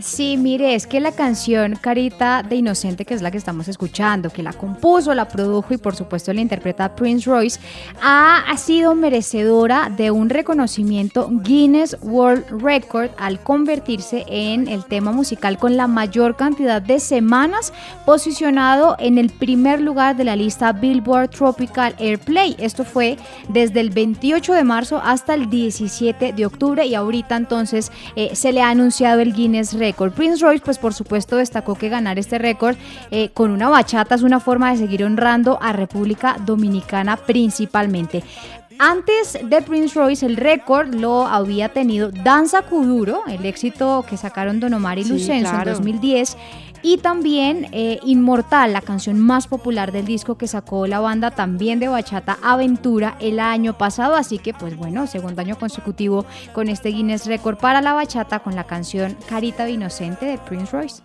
Sí, 0.00 0.36
mire, 0.36 0.74
es 0.74 0.86
que 0.86 1.00
la 1.00 1.12
canción 1.12 1.74
Carita 1.80 2.42
de 2.42 2.56
Inocente, 2.56 3.06
que 3.06 3.14
es 3.14 3.22
la 3.22 3.30
que 3.30 3.38
estamos 3.38 3.66
escuchando, 3.66 4.28
que 4.28 4.42
la 4.42 4.52
compuso, 4.52 5.14
la 5.14 5.26
produjo 5.26 5.72
y 5.72 5.78
por 5.78 5.96
supuesto 5.96 6.34
la 6.34 6.42
interpreta 6.42 6.94
Prince 6.94 7.30
Royce, 7.30 7.58
ha, 8.02 8.44
sido 8.58 8.94
merecedora 8.94 9.90
de 9.94 10.10
un 10.10 10.28
reconocimiento 10.28 11.28
Guinness 11.30 11.96
World 12.02 12.62
Record 12.62 13.10
al 13.16 13.40
convertirse 13.40 14.24
en 14.28 14.68
el 14.68 14.84
tema 14.84 15.12
musical 15.12 15.56
con 15.56 15.76
la 15.76 15.86
mayor 15.86 16.36
cantidad 16.36 16.82
de 16.82 17.00
semanas 17.00 17.72
posicionado 18.04 18.96
en 18.98 19.18
el 19.18 19.30
primer 19.30 19.80
lugar 19.80 20.16
de 20.16 20.24
la 20.24 20.36
lista 20.36 20.72
Billboard 20.72 21.30
Tropical 21.30 21.94
Airplay. 21.98 22.56
Esto 22.58 22.84
fue 22.84 23.16
desde 23.48 23.80
el 23.80 23.90
28 23.90 24.52
de 24.52 24.64
marzo 24.64 25.00
hasta 25.02 25.34
el 25.34 25.48
17 25.48 26.32
de 26.32 26.46
octubre 26.46 26.84
y 26.84 26.94
ahorita 26.94 27.36
entonces 27.36 27.92
eh, 28.16 28.34
se 28.34 28.52
le 28.52 28.62
ha 28.62 28.70
anunciado 28.70 29.20
el 29.20 29.32
Guinness 29.32 29.72
Record. 29.72 29.85
Prince 29.94 30.44
Royce, 30.44 30.64
pues 30.64 30.78
por 30.78 30.94
supuesto 30.94 31.36
destacó 31.36 31.74
que 31.74 31.88
ganar 31.88 32.18
este 32.18 32.38
récord 32.38 32.76
eh, 33.10 33.30
con 33.30 33.50
una 33.50 33.68
bachata 33.68 34.14
es 34.14 34.22
una 34.22 34.40
forma 34.40 34.70
de 34.72 34.78
seguir 34.78 35.04
honrando 35.04 35.58
a 35.60 35.72
República 35.72 36.36
Dominicana 36.44 37.16
principalmente. 37.16 38.22
Antes 38.78 39.38
de 39.42 39.62
Prince 39.62 39.98
Royce, 39.98 40.26
el 40.26 40.36
récord 40.36 40.94
lo 40.94 41.26
había 41.26 41.70
tenido 41.70 42.10
Danza 42.10 42.60
Kuduro, 42.62 43.22
el 43.26 43.46
éxito 43.46 44.04
que 44.08 44.18
sacaron 44.18 44.60
Don 44.60 44.74
Omar 44.74 44.98
y 44.98 45.04
Sí, 45.04 45.12
Lucenzo 45.12 45.50
claro. 45.50 45.70
en 45.70 45.76
2010, 45.76 46.36
y 46.82 46.98
también 46.98 47.68
eh, 47.72 47.98
Inmortal, 48.04 48.72
la 48.72 48.80
canción 48.80 49.18
más 49.18 49.46
popular 49.46 49.92
del 49.92 50.06
disco 50.06 50.36
que 50.36 50.46
sacó 50.46 50.86
la 50.86 51.00
banda 51.00 51.30
también 51.30 51.80
de 51.80 51.88
bachata 51.88 52.38
Aventura 52.42 53.16
el 53.20 53.40
año 53.40 53.76
pasado. 53.76 54.14
Así 54.14 54.38
que, 54.38 54.54
pues 54.54 54.76
bueno, 54.76 55.06
segundo 55.06 55.40
año 55.40 55.58
consecutivo 55.58 56.24
con 56.52 56.68
este 56.68 56.90
Guinness 56.90 57.26
Record 57.26 57.58
para 57.58 57.80
la 57.80 57.92
bachata 57.92 58.40
con 58.40 58.54
la 58.54 58.64
canción 58.64 59.16
Carita 59.28 59.68
Inocente 59.68 60.26
de 60.26 60.38
Prince 60.38 60.72
Royce. 60.72 61.02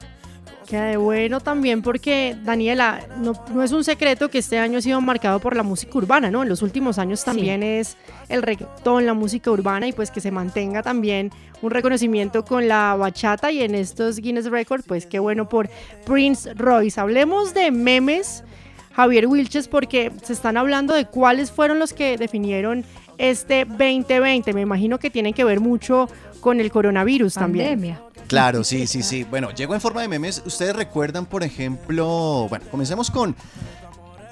Queda 0.71 0.85
de 0.85 0.95
bueno 0.95 1.41
también 1.41 1.81
porque, 1.81 2.33
Daniela, 2.45 3.01
no, 3.17 3.33
no 3.53 3.61
es 3.61 3.73
un 3.73 3.83
secreto 3.83 4.29
que 4.29 4.37
este 4.37 4.57
año 4.57 4.77
ha 4.77 4.81
sido 4.81 5.01
marcado 5.01 5.41
por 5.41 5.53
la 5.53 5.63
música 5.63 5.97
urbana, 5.97 6.31
¿no? 6.31 6.43
En 6.43 6.47
los 6.47 6.61
últimos 6.61 6.97
años 6.97 7.25
también 7.25 7.61
es 7.61 7.97
el 8.29 8.41
reggaetón, 8.41 9.05
la 9.05 9.13
música 9.13 9.51
urbana 9.51 9.89
y 9.89 9.91
pues 9.91 10.11
que 10.11 10.21
se 10.21 10.31
mantenga 10.31 10.81
también 10.81 11.29
un 11.61 11.71
reconocimiento 11.71 12.45
con 12.45 12.69
la 12.69 12.95
bachata 12.95 13.51
y 13.51 13.63
en 13.63 13.75
estos 13.75 14.19
Guinness 14.19 14.49
Records, 14.49 14.85
pues 14.87 15.05
qué 15.05 15.19
bueno 15.19 15.49
por 15.49 15.69
Prince 16.05 16.53
Royce. 16.53 17.01
Hablemos 17.01 17.53
de 17.53 17.69
memes, 17.69 18.45
Javier 18.93 19.27
Wilches, 19.27 19.67
porque 19.67 20.13
se 20.23 20.31
están 20.31 20.55
hablando 20.55 20.93
de 20.93 21.03
cuáles 21.03 21.51
fueron 21.51 21.79
los 21.79 21.91
que 21.91 22.15
definieron 22.15 22.85
este 23.21 23.65
2020. 23.65 24.53
Me 24.53 24.61
imagino 24.61 24.97
que 24.97 25.09
tienen 25.09 25.33
que 25.33 25.43
ver 25.43 25.59
mucho 25.59 26.09
con 26.39 26.59
el 26.59 26.71
coronavirus 26.71 27.35
también. 27.35 27.67
Pandemia. 27.67 28.01
Claro, 28.27 28.63
sí, 28.63 28.87
sí, 28.87 29.03
sí. 29.03 29.23
Bueno, 29.23 29.51
llegó 29.51 29.73
en 29.75 29.81
forma 29.81 30.01
de 30.01 30.07
memes. 30.07 30.41
Ustedes 30.45 30.75
recuerdan, 30.75 31.25
por 31.25 31.43
ejemplo, 31.43 32.47
bueno, 32.49 32.65
comencemos 32.71 33.11
con 33.11 33.35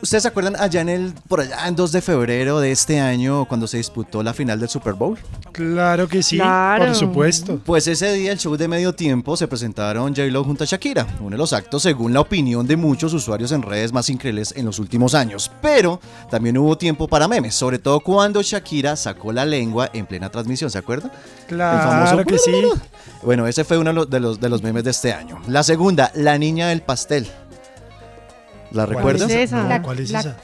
¿Ustedes 0.01 0.23
se 0.23 0.29
acuerdan 0.29 0.55
allá 0.57 0.79
en 0.79 0.87
el 0.87 1.13
por 1.27 1.41
allá 1.41 1.67
en 1.67 1.75
2 1.75 1.91
de 1.91 2.01
febrero 2.01 2.61
de 2.61 2.71
este 2.71 3.01
año 3.01 3.43
cuando 3.45 3.67
se 3.67 3.75
disputó 3.77 4.23
la 4.23 4.33
final 4.33 4.57
del 4.57 4.69
Super 4.69 4.93
Bowl? 4.93 5.17
Claro 5.51 6.07
que 6.07 6.23
sí, 6.23 6.37
Claro. 6.37 6.85
por 6.85 6.95
supuesto. 6.95 7.59
Pues 7.65 7.85
ese 7.87 8.13
día 8.13 8.31
el 8.31 8.37
show 8.39 8.55
de 8.55 8.69
medio 8.69 8.93
tiempo 8.95 9.35
se 9.35 9.47
presentaron 9.49 10.15
J-Lo 10.15 10.45
junto 10.45 10.63
a 10.63 10.67
Shakira, 10.67 11.05
uno 11.19 11.31
de 11.31 11.37
los 11.37 11.51
actos 11.51 11.83
según 11.83 12.13
la 12.13 12.21
opinión 12.21 12.65
de 12.65 12.77
muchos 12.77 13.13
usuarios 13.13 13.51
en 13.51 13.61
redes 13.61 13.91
más 13.91 14.09
increíbles 14.09 14.53
en 14.55 14.65
los 14.65 14.79
últimos 14.79 15.13
años. 15.15 15.51
Pero 15.61 15.99
también 16.31 16.57
hubo 16.57 16.77
tiempo 16.77 17.07
para 17.09 17.27
memes, 17.27 17.53
sobre 17.55 17.77
todo 17.77 17.99
cuando 17.99 18.41
Shakira 18.41 18.95
sacó 18.95 19.33
la 19.33 19.45
lengua 19.45 19.89
en 19.91 20.05
plena 20.05 20.29
transmisión, 20.29 20.71
¿se 20.71 20.77
acuerdan? 20.77 21.11
Claro 21.47 22.23
que 22.25 22.37
sí. 22.37 22.51
Bueno, 23.21 23.47
ese 23.47 23.65
fue 23.65 23.77
uno 23.77 24.05
de 24.05 24.19
los, 24.21 24.39
de 24.39 24.47
los 24.49 24.63
memes 24.63 24.85
de 24.85 24.91
este 24.91 25.11
año. 25.11 25.41
La 25.47 25.61
segunda, 25.63 26.09
la 26.15 26.37
niña 26.37 26.69
del 26.69 26.81
pastel. 26.81 27.27
¿La 28.71 28.85
¿Cuál 28.85 28.97
recuerdan? 28.97 29.29
es 29.29 29.35
esa? 29.35 29.77
No, 29.77 29.83
¿Cuál 29.83 29.99
es 29.99 30.11
la- 30.11 30.19
esa? 30.19 30.37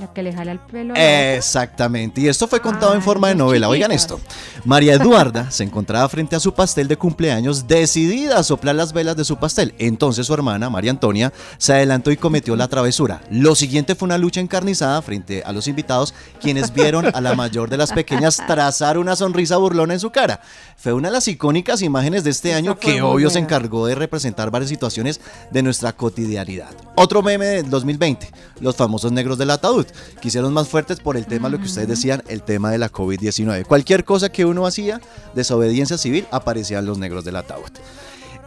La 0.00 0.12
que 0.12 0.22
le 0.22 0.32
jala 0.32 0.52
el 0.52 0.60
pelo. 0.60 0.94
Exactamente, 0.96 2.20
y 2.20 2.28
esto 2.28 2.46
fue 2.46 2.60
contado 2.60 2.94
en 2.94 3.02
forma 3.02 3.28
de 3.28 3.34
novela. 3.34 3.68
Oigan 3.68 3.90
esto. 3.90 4.20
María 4.64 4.94
Eduarda 4.94 5.50
se 5.50 5.64
encontraba 5.64 6.08
frente 6.08 6.36
a 6.36 6.40
su 6.40 6.54
pastel 6.54 6.86
de 6.86 6.96
cumpleaños 6.96 7.66
decidida 7.66 8.38
a 8.38 8.42
soplar 8.42 8.76
las 8.76 8.92
velas 8.92 9.16
de 9.16 9.24
su 9.24 9.38
pastel. 9.38 9.74
Entonces 9.78 10.26
su 10.26 10.34
hermana, 10.34 10.70
María 10.70 10.92
Antonia, 10.92 11.32
se 11.58 11.72
adelantó 11.72 12.10
y 12.12 12.16
cometió 12.16 12.54
la 12.54 12.68
travesura. 12.68 13.20
Lo 13.30 13.54
siguiente 13.54 13.94
fue 13.94 14.06
una 14.06 14.18
lucha 14.18 14.40
encarnizada 14.40 15.02
frente 15.02 15.42
a 15.44 15.52
los 15.52 15.66
invitados, 15.66 16.14
quienes 16.40 16.72
vieron 16.72 17.06
a 17.12 17.20
la 17.20 17.34
mayor 17.34 17.68
de 17.68 17.76
las 17.76 17.92
pequeñas 17.92 18.36
trazar 18.46 18.98
una 18.98 19.16
sonrisa 19.16 19.56
burlona 19.56 19.94
en 19.94 20.00
su 20.00 20.10
cara. 20.10 20.40
Fue 20.76 20.92
una 20.92 21.08
de 21.08 21.12
las 21.14 21.26
icónicas 21.26 21.82
imágenes 21.82 22.22
de 22.22 22.30
este 22.30 22.54
año 22.54 22.78
que 22.78 23.02
obvio 23.02 23.30
se 23.30 23.40
encargó 23.40 23.86
de 23.86 23.96
representar 23.96 24.50
varias 24.50 24.70
situaciones 24.70 25.20
de 25.50 25.62
nuestra 25.62 25.92
cotidianidad. 25.92 26.70
Otro 26.94 27.22
meme 27.22 27.46
del 27.46 27.70
2020, 27.70 28.30
los 28.60 28.76
famosos 28.76 29.10
negros 29.10 29.38
del 29.38 29.50
ataúd, 29.50 29.86
que 30.20 30.28
hicieron 30.28 30.52
más 30.52 30.68
fuertes 30.68 31.00
por 31.00 31.16
el 31.16 31.26
tema, 31.26 31.48
lo 31.48 31.58
que 31.58 31.64
ustedes 31.64 31.88
decían, 31.88 32.22
el 32.28 32.42
tema 32.42 32.70
de 32.70 32.78
la 32.78 32.90
COVID-19. 32.90 33.66
Cualquier 33.66 34.04
cosa 34.04 34.30
que 34.30 34.44
uno 34.44 34.66
hacía, 34.66 35.00
desobediencia 35.34 35.98
civil, 35.98 36.26
aparecían 36.30 36.86
los 36.86 36.98
negros 36.98 37.24
del 37.24 37.36
ataúd. 37.36 37.70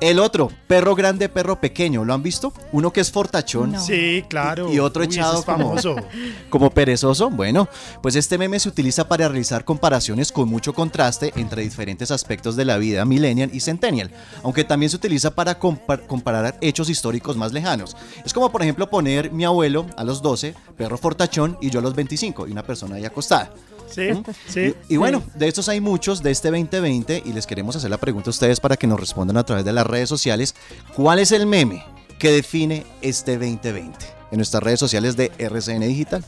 El 0.01 0.17
otro, 0.17 0.49
perro 0.67 0.95
grande, 0.95 1.29
perro 1.29 1.61
pequeño, 1.61 2.03
¿lo 2.03 2.15
han 2.15 2.23
visto? 2.23 2.51
Uno 2.71 2.91
que 2.91 3.01
es 3.01 3.11
fortachón. 3.11 3.73
No. 3.73 3.79
Sí, 3.85 4.25
claro. 4.27 4.73
Y 4.73 4.79
otro 4.79 5.01
Uy, 5.03 5.07
echado 5.07 5.39
es 5.39 5.45
como- 5.45 5.57
famoso. 5.69 5.95
Como 6.49 6.69
perezoso, 6.71 7.29
bueno, 7.29 7.69
pues 8.01 8.15
este 8.15 8.37
meme 8.37 8.59
se 8.59 8.67
utiliza 8.67 9.07
para 9.07 9.27
realizar 9.29 9.63
comparaciones 9.63 10.31
con 10.31 10.49
mucho 10.49 10.73
contraste 10.73 11.31
entre 11.35 11.61
diferentes 11.61 12.11
aspectos 12.11 12.55
de 12.55 12.65
la 12.65 12.77
vida 12.77 13.05
millennial 13.05 13.51
y 13.53 13.59
centennial, 13.61 14.11
aunque 14.43 14.63
también 14.65 14.89
se 14.89 14.97
utiliza 14.97 15.31
para 15.35 15.59
compar- 15.59 16.05
comparar 16.07 16.57
hechos 16.61 16.89
históricos 16.89 17.37
más 17.37 17.53
lejanos. 17.53 17.95
Es 18.25 18.33
como 18.33 18.51
por 18.51 18.63
ejemplo 18.63 18.89
poner 18.89 19.31
mi 19.31 19.45
abuelo 19.45 19.85
a 19.95 20.03
los 20.03 20.21
12, 20.21 20.55
perro 20.75 20.97
fortachón, 20.97 21.57
y 21.61 21.69
yo 21.69 21.79
a 21.79 21.83
los 21.83 21.95
25, 21.95 22.47
y 22.47 22.51
una 22.51 22.63
persona 22.63 22.95
ahí 22.95 23.05
acostada. 23.05 23.53
Sí, 23.91 24.09
sí. 24.47 24.75
Y, 24.89 24.95
y 24.95 24.97
bueno, 24.97 25.23
de 25.35 25.47
estos 25.47 25.69
hay 25.69 25.81
muchos 25.81 26.23
de 26.23 26.31
este 26.31 26.49
2020 26.49 27.23
y 27.25 27.33
les 27.33 27.45
queremos 27.45 27.75
hacer 27.75 27.89
la 27.89 27.97
pregunta 27.97 28.29
a 28.29 28.31
ustedes 28.31 28.59
para 28.59 28.77
que 28.77 28.87
nos 28.87 28.99
respondan 28.99 29.37
a 29.37 29.43
través 29.43 29.65
de 29.65 29.73
las 29.73 29.85
redes 29.85 30.09
sociales. 30.09 30.55
¿Cuál 30.95 31.19
es 31.19 31.31
el 31.31 31.45
meme 31.45 31.83
que 32.17 32.31
define 32.31 32.85
este 33.01 33.37
2020? 33.37 33.93
En 34.31 34.37
nuestras 34.37 34.63
redes 34.63 34.79
sociales 34.79 35.17
de 35.17 35.31
RCN 35.37 35.81
Digital. 35.81 36.23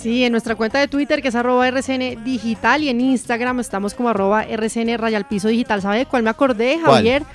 Sí, 0.00 0.24
en 0.24 0.32
nuestra 0.32 0.54
cuenta 0.54 0.78
de 0.78 0.86
Twitter, 0.86 1.20
que 1.22 1.28
es 1.28 1.34
arroba 1.34 1.66
RCN 1.66 2.22
Digital, 2.24 2.82
y 2.82 2.88
en 2.88 3.00
Instagram 3.00 3.58
estamos 3.60 3.94
como 3.94 4.08
arroba 4.08 4.44
RCN 4.44 4.96
Rayal 4.96 5.26
Piso 5.26 5.48
Digital. 5.48 5.82
¿Sabe 5.82 5.98
de 5.98 6.06
cuál 6.06 6.22
me 6.22 6.30
acordé, 6.30 6.78
¿Cuál? 6.84 7.26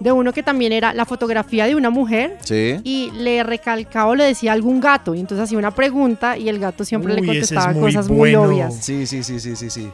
De 0.00 0.10
uno 0.10 0.32
que 0.32 0.42
también 0.42 0.72
era 0.72 0.92
la 0.94 1.04
fotografía 1.04 1.66
de 1.66 1.74
una 1.76 1.90
mujer 1.90 2.36
Sí. 2.42 2.80
y 2.82 3.10
le 3.12 3.42
recalcaba 3.44 4.10
o 4.10 4.14
le 4.14 4.24
decía 4.24 4.52
algún 4.52 4.80
gato. 4.80 5.14
Y 5.14 5.20
entonces 5.20 5.44
hacía 5.44 5.58
una 5.58 5.70
pregunta 5.70 6.36
y 6.36 6.48
el 6.48 6.58
gato 6.58 6.84
siempre 6.84 7.14
le 7.14 7.20
Uy, 7.20 7.28
es 7.30 7.34
contestaba 7.50 7.72
muy 7.72 7.82
cosas 7.82 8.08
muy 8.08 8.34
obvias. 8.34 8.74
Sí, 8.80 9.06
sí, 9.06 9.22
sí, 9.22 9.38
sí, 9.38 9.54
sí, 9.56 9.70
sí. 9.70 9.88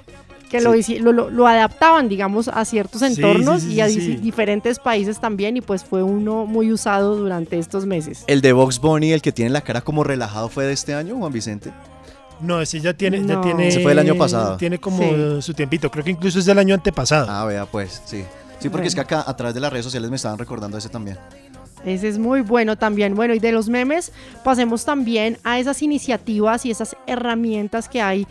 Que 0.51 0.61
Sí. 0.83 0.99
lo, 0.99 1.13
lo, 1.13 1.29
lo- 1.29 1.47
adaptaban, 1.47 2.09
digamos, 2.09 2.49
a 2.49 2.65
ciertos 2.65 3.03
Sí, 3.03 3.09
sí, 3.15 3.21
entornos 3.21 3.61
sí, 3.63 3.75
y 3.75 3.81
a 3.83 3.89
sí, 3.91 3.99
di- 4.01 4.07
sí. 4.07 4.17
diferentes 4.17 4.79
países 4.79 5.21
también. 5.21 5.59
Y 5.59 5.61
pues 5.61 5.85
fue 5.85 6.03
uno 6.03 6.47
muy 6.47 6.73
usado 6.73 7.17
durante 7.17 7.59
estos 7.59 7.85
meses. 7.85 8.25
El 8.29 8.41
de 8.41 8.55
Box 8.55 8.81
Bunny, 8.81 9.13
el 9.13 9.21
que 9.21 9.31
tiene 9.31 9.51
la 9.51 9.61
cara 9.61 9.83
como 9.83 10.05
relajado, 10.05 10.49
fue 10.49 10.65
de 10.65 10.73
este 10.73 10.95
año, 10.95 11.17
Juan 11.19 11.33
Vicente. 11.35 11.71
No, 12.41 12.63
ese 12.63 12.81
ya 12.81 12.95
tiene, 12.95 13.19
ya 13.27 13.35
No. 13.35 13.41
tiene. 13.43 13.69
Ese 13.69 13.81
fue 13.83 13.93
el 13.93 13.99
año 13.99 14.15
pasado. 14.15 14.57
Tiene 14.57 14.79
como 14.79 15.03
Sí. 15.03 15.43
su 15.43 15.53
tiempito. 15.53 15.91
Creo 15.91 16.03
que 16.05 16.13
incluso 16.13 16.39
es 16.39 16.47
del 16.47 16.59
año 16.59 16.75
antepasado. 16.75 17.27
Ah, 17.29 17.45
vea, 17.45 17.67
pues, 17.67 18.01
sí. 18.07 18.25
Sí, 18.59 18.69
porque 18.69 18.89
es 18.89 18.95
que 18.95 19.01
acá 19.01 19.25
a 19.27 19.37
través 19.37 19.55
de 19.55 19.61
las 19.61 19.73
redes 19.73 19.85
sociales 19.85 20.11
me 20.11 20.17
estaban 20.17 20.39
recordando 20.39 20.77
ese 20.79 20.89
también. 20.89 21.19
Ese 21.85 22.09
es 22.09 22.19
muy 22.19 22.41
bueno 22.41 22.77
también. 22.77 23.15
Bueno, 23.15 23.35
y 23.35 23.39
de 23.39 23.53
los 23.53 23.69
memes 23.69 24.13
pasemos 24.45 24.85
también 24.85 25.39
a 25.45 25.59
esas 25.59 25.83
iniciativas 25.83 26.67
y 26.67 26.71
esas 26.71 26.97
herramientas 27.07 27.89
que 27.89 28.03
hay 28.03 28.27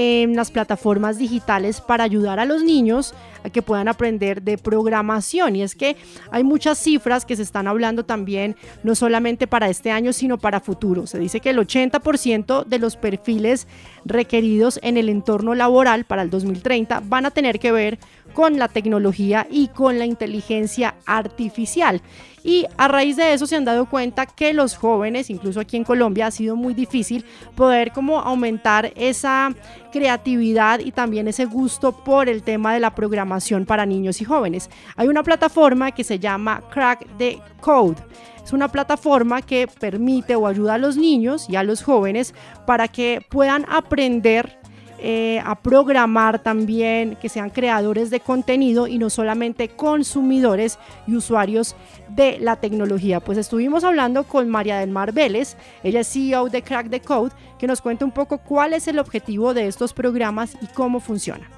en 0.00 0.36
las 0.36 0.52
plataformas 0.52 1.18
digitales 1.18 1.80
para 1.80 2.04
ayudar 2.04 2.38
a 2.38 2.44
los 2.44 2.62
niños 2.62 3.14
a 3.42 3.50
que 3.50 3.62
puedan 3.62 3.88
aprender 3.88 4.42
de 4.42 4.56
programación. 4.56 5.56
Y 5.56 5.62
es 5.62 5.74
que 5.74 5.96
hay 6.30 6.44
muchas 6.44 6.78
cifras 6.78 7.24
que 7.24 7.34
se 7.34 7.42
están 7.42 7.66
hablando 7.66 8.04
también, 8.04 8.54
no 8.84 8.94
solamente 8.94 9.48
para 9.48 9.68
este 9.68 9.90
año, 9.90 10.12
sino 10.12 10.38
para 10.38 10.60
futuro. 10.60 11.08
Se 11.08 11.18
dice 11.18 11.40
que 11.40 11.50
el 11.50 11.58
80% 11.58 12.64
de 12.64 12.78
los 12.78 12.96
perfiles 12.96 13.66
requeridos 14.04 14.78
en 14.84 14.98
el 14.98 15.08
entorno 15.08 15.54
laboral 15.54 16.04
para 16.04 16.22
el 16.22 16.30
2030 16.30 17.02
van 17.04 17.26
a 17.26 17.32
tener 17.32 17.58
que 17.58 17.72
ver 17.72 17.98
con 18.38 18.56
la 18.56 18.68
tecnología 18.68 19.48
y 19.50 19.66
con 19.66 19.98
la 19.98 20.06
inteligencia 20.06 20.94
artificial. 21.06 22.00
Y 22.44 22.66
a 22.76 22.86
raíz 22.86 23.16
de 23.16 23.32
eso 23.32 23.48
se 23.48 23.56
han 23.56 23.64
dado 23.64 23.86
cuenta 23.90 24.26
que 24.26 24.52
los 24.52 24.76
jóvenes, 24.76 25.28
incluso 25.28 25.58
aquí 25.58 25.76
en 25.76 25.82
Colombia, 25.82 26.28
ha 26.28 26.30
sido 26.30 26.54
muy 26.54 26.72
difícil 26.72 27.24
poder 27.56 27.90
como 27.90 28.20
aumentar 28.20 28.92
esa 28.94 29.52
creatividad 29.90 30.78
y 30.78 30.92
también 30.92 31.26
ese 31.26 31.46
gusto 31.46 31.90
por 32.04 32.28
el 32.28 32.44
tema 32.44 32.72
de 32.74 32.78
la 32.78 32.94
programación 32.94 33.66
para 33.66 33.84
niños 33.86 34.20
y 34.20 34.24
jóvenes. 34.24 34.70
Hay 34.94 35.08
una 35.08 35.24
plataforma 35.24 35.90
que 35.90 36.04
se 36.04 36.20
llama 36.20 36.62
Crack 36.70 37.08
the 37.18 37.40
Code. 37.60 37.96
Es 38.44 38.52
una 38.52 38.68
plataforma 38.68 39.42
que 39.42 39.66
permite 39.66 40.36
o 40.36 40.46
ayuda 40.46 40.74
a 40.74 40.78
los 40.78 40.96
niños 40.96 41.50
y 41.50 41.56
a 41.56 41.64
los 41.64 41.82
jóvenes 41.82 42.34
para 42.68 42.86
que 42.86 43.20
puedan 43.28 43.66
aprender 43.68 44.57
eh, 45.00 45.40
a 45.44 45.54
programar 45.54 46.42
también, 46.42 47.16
que 47.16 47.28
sean 47.28 47.50
creadores 47.50 48.10
de 48.10 48.20
contenido 48.20 48.88
y 48.88 48.98
no 48.98 49.10
solamente 49.10 49.68
consumidores 49.68 50.78
y 51.06 51.14
usuarios 51.14 51.76
de 52.08 52.38
la 52.40 52.56
tecnología. 52.56 53.20
Pues 53.20 53.38
estuvimos 53.38 53.84
hablando 53.84 54.24
con 54.24 54.48
María 54.48 54.78
del 54.78 54.90
Mar 54.90 55.12
Vélez, 55.12 55.56
ella 55.84 56.00
es 56.00 56.08
CEO 56.12 56.48
de 56.48 56.62
Crack 56.62 56.90
the 56.90 57.00
Code, 57.00 57.32
que 57.58 57.66
nos 57.66 57.80
cuenta 57.80 58.04
un 58.04 58.12
poco 58.12 58.38
cuál 58.38 58.72
es 58.72 58.88
el 58.88 58.98
objetivo 58.98 59.54
de 59.54 59.68
estos 59.68 59.92
programas 59.92 60.56
y 60.60 60.66
cómo 60.66 61.00
funciona. 61.00 61.48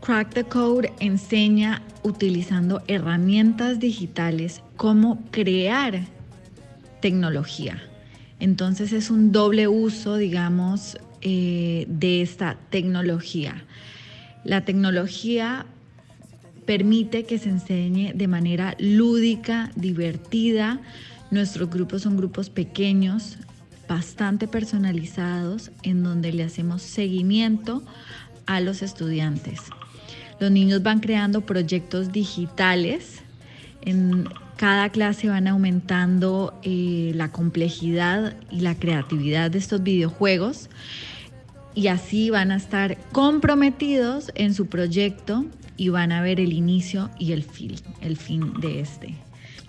Crack 0.00 0.32
the 0.32 0.44
Code 0.44 0.92
enseña 0.98 1.82
utilizando 2.02 2.82
herramientas 2.86 3.78
digitales 3.78 4.62
cómo 4.76 5.22
crear 5.30 6.06
tecnología. 7.00 7.82
Entonces 8.38 8.94
es 8.94 9.10
un 9.10 9.30
doble 9.30 9.68
uso, 9.68 10.16
digamos, 10.16 10.98
eh, 11.22 11.86
de 11.88 12.22
esta 12.22 12.56
tecnología. 12.70 13.64
La 14.44 14.64
tecnología 14.64 15.66
permite 16.64 17.24
que 17.24 17.38
se 17.38 17.50
enseñe 17.50 18.12
de 18.14 18.28
manera 18.28 18.74
lúdica, 18.78 19.70
divertida. 19.76 20.80
Nuestros 21.30 21.68
grupos 21.68 22.02
son 22.02 22.16
grupos 22.16 22.48
pequeños, 22.48 23.36
bastante 23.88 24.48
personalizados, 24.48 25.70
en 25.82 26.02
donde 26.02 26.32
le 26.32 26.44
hacemos 26.44 26.80
seguimiento 26.82 27.82
a 28.46 28.60
los 28.60 28.82
estudiantes. 28.82 29.60
Los 30.38 30.50
niños 30.50 30.82
van 30.82 31.00
creando 31.00 31.42
proyectos 31.42 32.12
digitales. 32.12 33.20
En 33.82 34.28
cada 34.56 34.90
clase 34.90 35.28
van 35.28 35.48
aumentando 35.48 36.58
eh, 36.62 37.12
la 37.14 37.30
complejidad 37.30 38.36
y 38.50 38.60
la 38.60 38.74
creatividad 38.74 39.50
de 39.50 39.58
estos 39.58 39.82
videojuegos 39.82 40.70
y 41.80 41.88
así 41.88 42.28
van 42.28 42.50
a 42.50 42.56
estar 42.56 42.98
comprometidos 43.10 44.32
en 44.34 44.52
su 44.52 44.66
proyecto 44.66 45.46
y 45.78 45.88
van 45.88 46.12
a 46.12 46.20
ver 46.20 46.38
el 46.38 46.52
inicio 46.52 47.08
y 47.18 47.32
el 47.32 47.42
fin, 47.42 47.74
el 48.02 48.18
fin 48.18 48.52
de 48.60 48.80
este. 48.80 49.14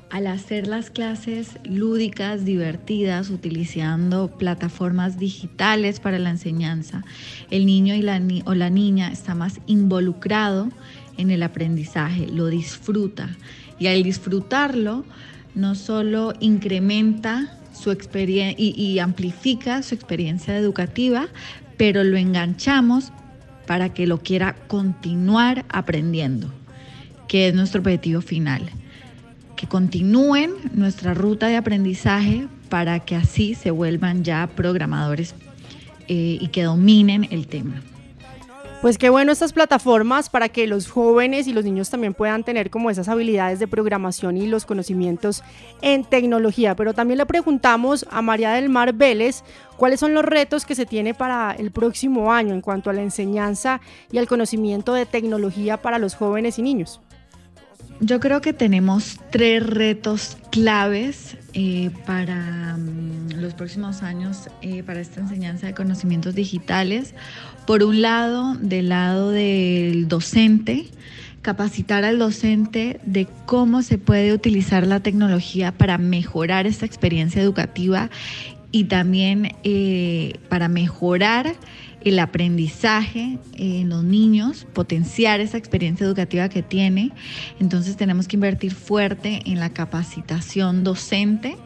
Al 0.10 0.28
hacer 0.28 0.68
las 0.68 0.90
clases 0.90 1.52
lúdicas, 1.64 2.44
divertidas, 2.44 3.30
utilizando 3.30 4.28
plataformas 4.28 5.18
digitales 5.20 6.02
para 6.02 6.20
la 6.20 6.32
enseñanza, 6.32 7.06
el 7.50 7.66
niño 7.66 7.96
y 7.96 8.02
la 8.02 8.20
ni- 8.20 8.44
o 8.46 8.56
la 8.56 8.70
niña 8.70 9.10
está 9.10 9.34
más 9.34 9.62
involucrado 9.68 10.68
en 11.18 11.32
el 11.32 11.44
aprendizaje, 11.44 12.28
lo 12.28 12.48
disfruta 12.48 13.30
y 13.80 13.88
al 13.88 14.04
disfrutarlo 14.04 15.06
no 15.56 15.76
solo 15.76 16.34
incrementa 16.42 17.58
su 17.74 17.90
experiencia 17.90 18.54
y, 18.62 18.72
y 18.80 19.00
amplifica 19.00 19.82
su 19.82 19.96
experiencia 19.96 20.58
educativa, 20.58 21.30
pero 21.78 22.04
lo 22.04 22.18
enganchamos 22.18 23.12
para 23.68 23.94
que 23.94 24.08
lo 24.08 24.20
quiera 24.20 24.56
continuar 24.68 25.66
aprendiendo 25.70 26.52
que 27.32 27.48
es 27.48 27.56
nuestro 27.56 27.80
objetivo 27.80 28.20
final. 28.20 28.70
Que 29.56 29.66
continúen 29.66 30.52
nuestra 30.74 31.14
ruta 31.14 31.48
de 31.48 31.56
aprendizaje 31.56 32.50
para 32.68 33.00
que 33.00 33.16
así 33.16 33.56
se 33.56 33.72
vuelvan 33.72 34.26
ya 34.26 34.50
programadores 34.54 35.34
eh, 36.10 36.38
y 36.42 36.50
que 36.50 36.64
dominen 36.64 37.30
el 37.32 37.48
tema. 37.48 37.82
Pues 38.82 38.98
qué 38.98 39.12
bueno 39.12 39.32
estas 39.32 39.54
plataformas 39.54 40.32
para 40.32 40.50
que 40.50 40.66
los 40.66 40.90
jóvenes 40.90 41.46
y 41.46 41.54
los 41.54 41.64
niños 41.64 41.92
también 41.92 42.16
puedan 42.16 42.44
tener 42.44 42.72
como 42.72 42.90
esas 42.90 43.10
habilidades 43.10 43.60
de 43.60 43.68
programación 43.68 44.38
y 44.38 44.48
los 44.48 44.66
conocimientos 44.66 45.44
en 45.84 46.04
tecnología. 46.04 46.76
Pero 46.76 46.96
también 46.96 47.20
le 47.20 47.28
preguntamos 47.28 48.08
a 48.10 48.24
María 48.24 48.54
del 48.54 48.70
Mar 48.70 48.94
Vélez 48.94 49.44
cuáles 49.78 50.00
son 50.00 50.16
los 50.16 50.26
retos 50.26 50.66
que 50.66 50.74
se 50.74 50.88
tiene 50.88 51.14
para 51.14 51.52
el 51.52 51.70
próximo 51.70 52.34
año 52.34 52.56
en 52.56 52.62
cuanto 52.62 52.90
a 52.90 52.94
la 52.94 53.04
enseñanza 53.04 53.82
y 54.12 54.18
al 54.18 54.28
conocimiento 54.28 54.96
de 54.96 55.06
tecnología 55.06 55.78
para 55.78 56.00
los 56.00 56.16
jóvenes 56.16 56.58
y 56.58 56.64
niños. 56.64 57.02
Yo 58.00 58.20
creo 58.20 58.42
que 58.42 58.52
tenemos 58.52 59.20
tres 59.30 59.64
retos 59.64 60.40
claves 60.52 61.38
eh, 61.54 61.92
para 62.06 62.78
mm, 62.78 63.40
los 63.42 63.54
próximos 63.54 64.04
años 64.04 64.50
eh, 64.62 64.84
para 64.84 65.02
esta 65.02 65.20
enseñanza 65.20 65.68
de 65.68 65.74
conocimientos 65.74 66.36
digitales. 66.36 67.14
Por 67.68 67.84
un 67.84 68.02
lado, 68.02 68.56
del 68.56 68.90
lado 68.90 69.32
del 69.32 70.08
docente, 70.08 70.88
capacitar 71.42 72.06
al 72.06 72.20
docente 72.20 73.00
de 73.04 73.28
cómo 73.46 73.82
se 73.82 73.98
puede 73.98 74.34
utilizar 74.34 74.86
la 74.86 75.00
tecnología 75.00 75.72
para 75.72 75.98
mejorar 75.98 76.68
esta 76.68 76.86
experiencia 76.86 77.42
educativa 77.42 78.10
y 78.72 78.86
también 78.86 79.56
eh, 79.64 80.34
para 80.50 80.68
mejorar 80.68 81.56
el 82.04 82.20
aprendizaje 82.20 83.38
en 83.58 83.90
los 83.90 84.04
niños, 84.04 84.66
potenciar 84.74 85.40
esa 85.40 85.58
experiencia 85.58 86.06
educativa 86.06 86.50
que 86.50 86.64
tiene. 86.64 87.12
Entonces 87.60 87.96
tenemos 87.96 88.28
que 88.28 88.38
invertir 88.38 88.74
fuerte 88.74 89.42
en 89.46 89.60
la 89.60 89.70
capacitación 89.70 90.84
docente. 90.84 91.58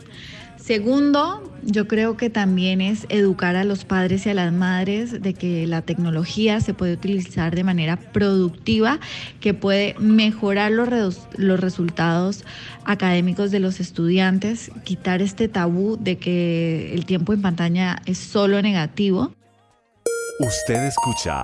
Segundo, 0.65 1.43
yo 1.61 1.87
creo 1.87 2.17
que 2.17 2.31
también 2.31 2.81
es 2.81 3.05
educar 3.09 3.55
a 3.55 3.63
los 3.63 3.85
padres 3.85 4.25
y 4.25 4.31
a 4.31 4.33
las 4.33 4.51
madres 4.51 5.21
de 5.21 5.35
que 5.35 5.67
la 5.67 5.83
tecnología 5.83 6.59
se 6.59 6.73
puede 6.73 6.93
utilizar 6.93 7.53
de 7.53 7.63
manera 7.63 7.97
productiva, 7.97 8.99
que 9.39 9.53
puede 9.53 9.93
mejorar 9.99 10.71
los, 10.71 11.19
los 11.37 11.59
resultados 11.59 12.45
académicos 12.83 13.51
de 13.51 13.59
los 13.59 13.79
estudiantes, 13.79 14.71
quitar 14.83 15.21
este 15.21 15.47
tabú 15.47 15.97
de 16.01 16.17
que 16.17 16.95
el 16.95 17.05
tiempo 17.05 17.33
en 17.33 17.43
pantalla 17.43 18.01
es 18.07 18.17
solo 18.17 18.59
negativo. 18.59 19.35
Usted 20.39 20.87
escucha 20.87 21.43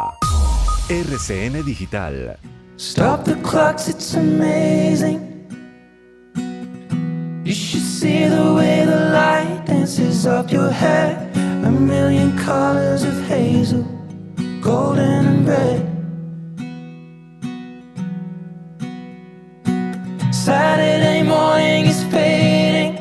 RCN 0.89 1.63
Digital. 1.63 2.37
Stop 2.77 3.25
the 3.25 3.35
clocks, 3.43 3.87
it's 3.87 4.15
amazing. 4.15 5.31
You 7.43 7.53
should 7.53 7.83
see 7.83 8.27
the 8.27 8.50
up 10.41 10.51
your 10.51 10.71
hair. 10.71 11.15
A 11.63 11.69
million 11.69 12.35
colors 12.35 13.03
of 13.03 13.13
hazel, 13.27 13.85
golden 14.59 15.25
and 15.27 15.47
red. 15.47 15.81
Saturday 20.33 21.21
morning 21.23 21.85
is 21.85 22.03
fading. 22.05 22.95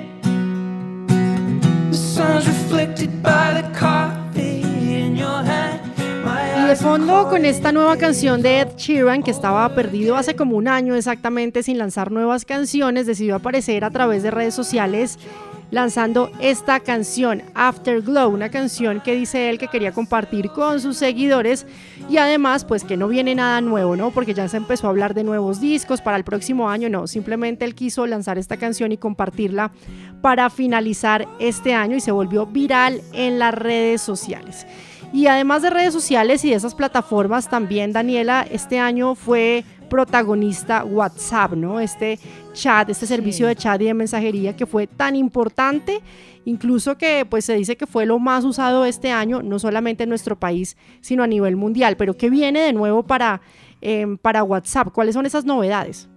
The 1.91 1.97
sun's 1.97 2.47
reflected 2.47 3.23
by 3.23 3.63
the 3.63 3.67
coffee 3.79 4.61
in 5.05 5.17
your 5.17 5.43
hand. 5.43 5.81
My 6.23 6.65
Y 6.65 6.69
de 6.69 6.77
fondo 6.77 7.29
con 7.31 7.47
esta 7.47 7.73
nueva 7.73 7.97
canción 7.97 8.43
de 8.43 8.61
Ed 8.61 8.77
Sheeran, 8.77 9.23
que 9.23 9.31
estaba 9.31 9.67
perdido 9.75 10.17
hace 10.17 10.37
como 10.37 10.57
un 10.57 10.69
año 10.69 10.95
exactamente 10.95 11.63
sin 11.63 11.79
lanzar 11.79 12.13
nuevas 12.13 12.45
canciones, 12.45 13.07
decidió 13.07 13.37
aparecer 13.37 13.85
a 13.85 13.91
través 13.91 14.23
de 14.23 14.31
redes 14.31 14.53
sociales 14.53 15.19
lanzando 15.71 16.31
esta 16.41 16.81
canción, 16.81 17.43
Afterglow, 17.55 18.33
una 18.33 18.51
canción 18.51 19.01
que 19.01 19.15
dice 19.15 19.51
él 19.51 19.59
que 19.59 19.69
quería 19.69 19.93
compartir 19.93 20.51
con 20.51 20.81
sus 20.81 20.97
seguidores 20.97 21.67
y 22.09 22.17
además 22.17 22.65
pues 22.65 22.85
que 22.85 22.97
no 22.97 23.09
viene 23.09 23.35
nada 23.35 23.61
nuevo, 23.61 23.97
¿no? 23.97 24.11
Porque 24.11 24.35
ya 24.35 24.49
se 24.49 24.57
empezó 24.57 24.87
a 24.87 24.91
hablar 24.91 25.15
de 25.15 25.25
nuevos 25.25 25.61
discos 25.61 26.01
para 26.01 26.17
el 26.17 26.25
próximo 26.25 26.69
año, 26.69 26.89
no, 26.89 27.07
simplemente 27.07 27.65
él 27.65 27.75
quiso 27.75 28.07
lanzar 28.07 28.39
esta 28.39 28.57
canción 28.57 28.93
y 28.93 28.97
compartirla 28.97 29.71
para 30.21 30.51
finalizar 30.51 31.27
este 31.39 31.75
año 31.75 31.97
y 31.97 32.01
se 32.01 32.13
volvió 32.13 32.47
viral 32.47 33.01
en 33.13 33.39
las 33.39 33.55
redes 33.55 34.03
sociales. 34.03 34.67
Y 35.13 35.27
además 35.27 35.63
de 35.63 35.71
redes 35.71 35.93
sociales 35.93 36.45
y 36.45 36.51
de 36.51 36.57
esas 36.57 36.75
plataformas, 36.75 37.49
también 37.49 37.93
Daniela 37.93 38.47
este 38.49 38.79
año 38.79 39.15
fue 39.17 39.65
protagonista 39.91 40.85
WhatsApp, 40.85 41.53
¿no? 41.53 41.79
Este 41.81 42.19
chat, 42.55 42.89
este 42.89 43.07
servicio 43.07 43.47
de 43.47 43.55
chat 43.55 43.79
y 43.83 43.85
de 43.85 43.93
mensajería 43.93 44.57
que 44.57 44.65
fue 44.65 44.87
tan 44.87 45.15
importante, 45.15 46.01
incluso 46.47 46.97
que 46.97 47.27
pues 47.29 47.45
se 47.45 47.55
dice 47.55 47.77
que 47.77 47.87
fue 47.87 48.07
lo 48.07 48.19
más 48.19 48.47
usado 48.47 48.87
este 48.87 49.11
año, 49.11 49.43
no 49.43 49.59
solamente 49.59 50.05
en 50.05 50.09
nuestro 50.09 50.39
país, 50.41 50.79
sino 51.03 51.23
a 51.23 51.27
nivel 51.27 51.57
mundial. 51.57 51.99
Pero 51.99 52.17
¿qué 52.17 52.31
viene 52.31 52.63
de 52.63 52.73
nuevo 52.73 53.03
para, 53.03 53.43
em, 53.83 54.17
para 54.17 54.43
WhatsApp? 54.43 54.89
¿Cuáles 54.95 55.15
son 55.15 55.27
esas 55.27 55.45
novedades? 55.45 56.09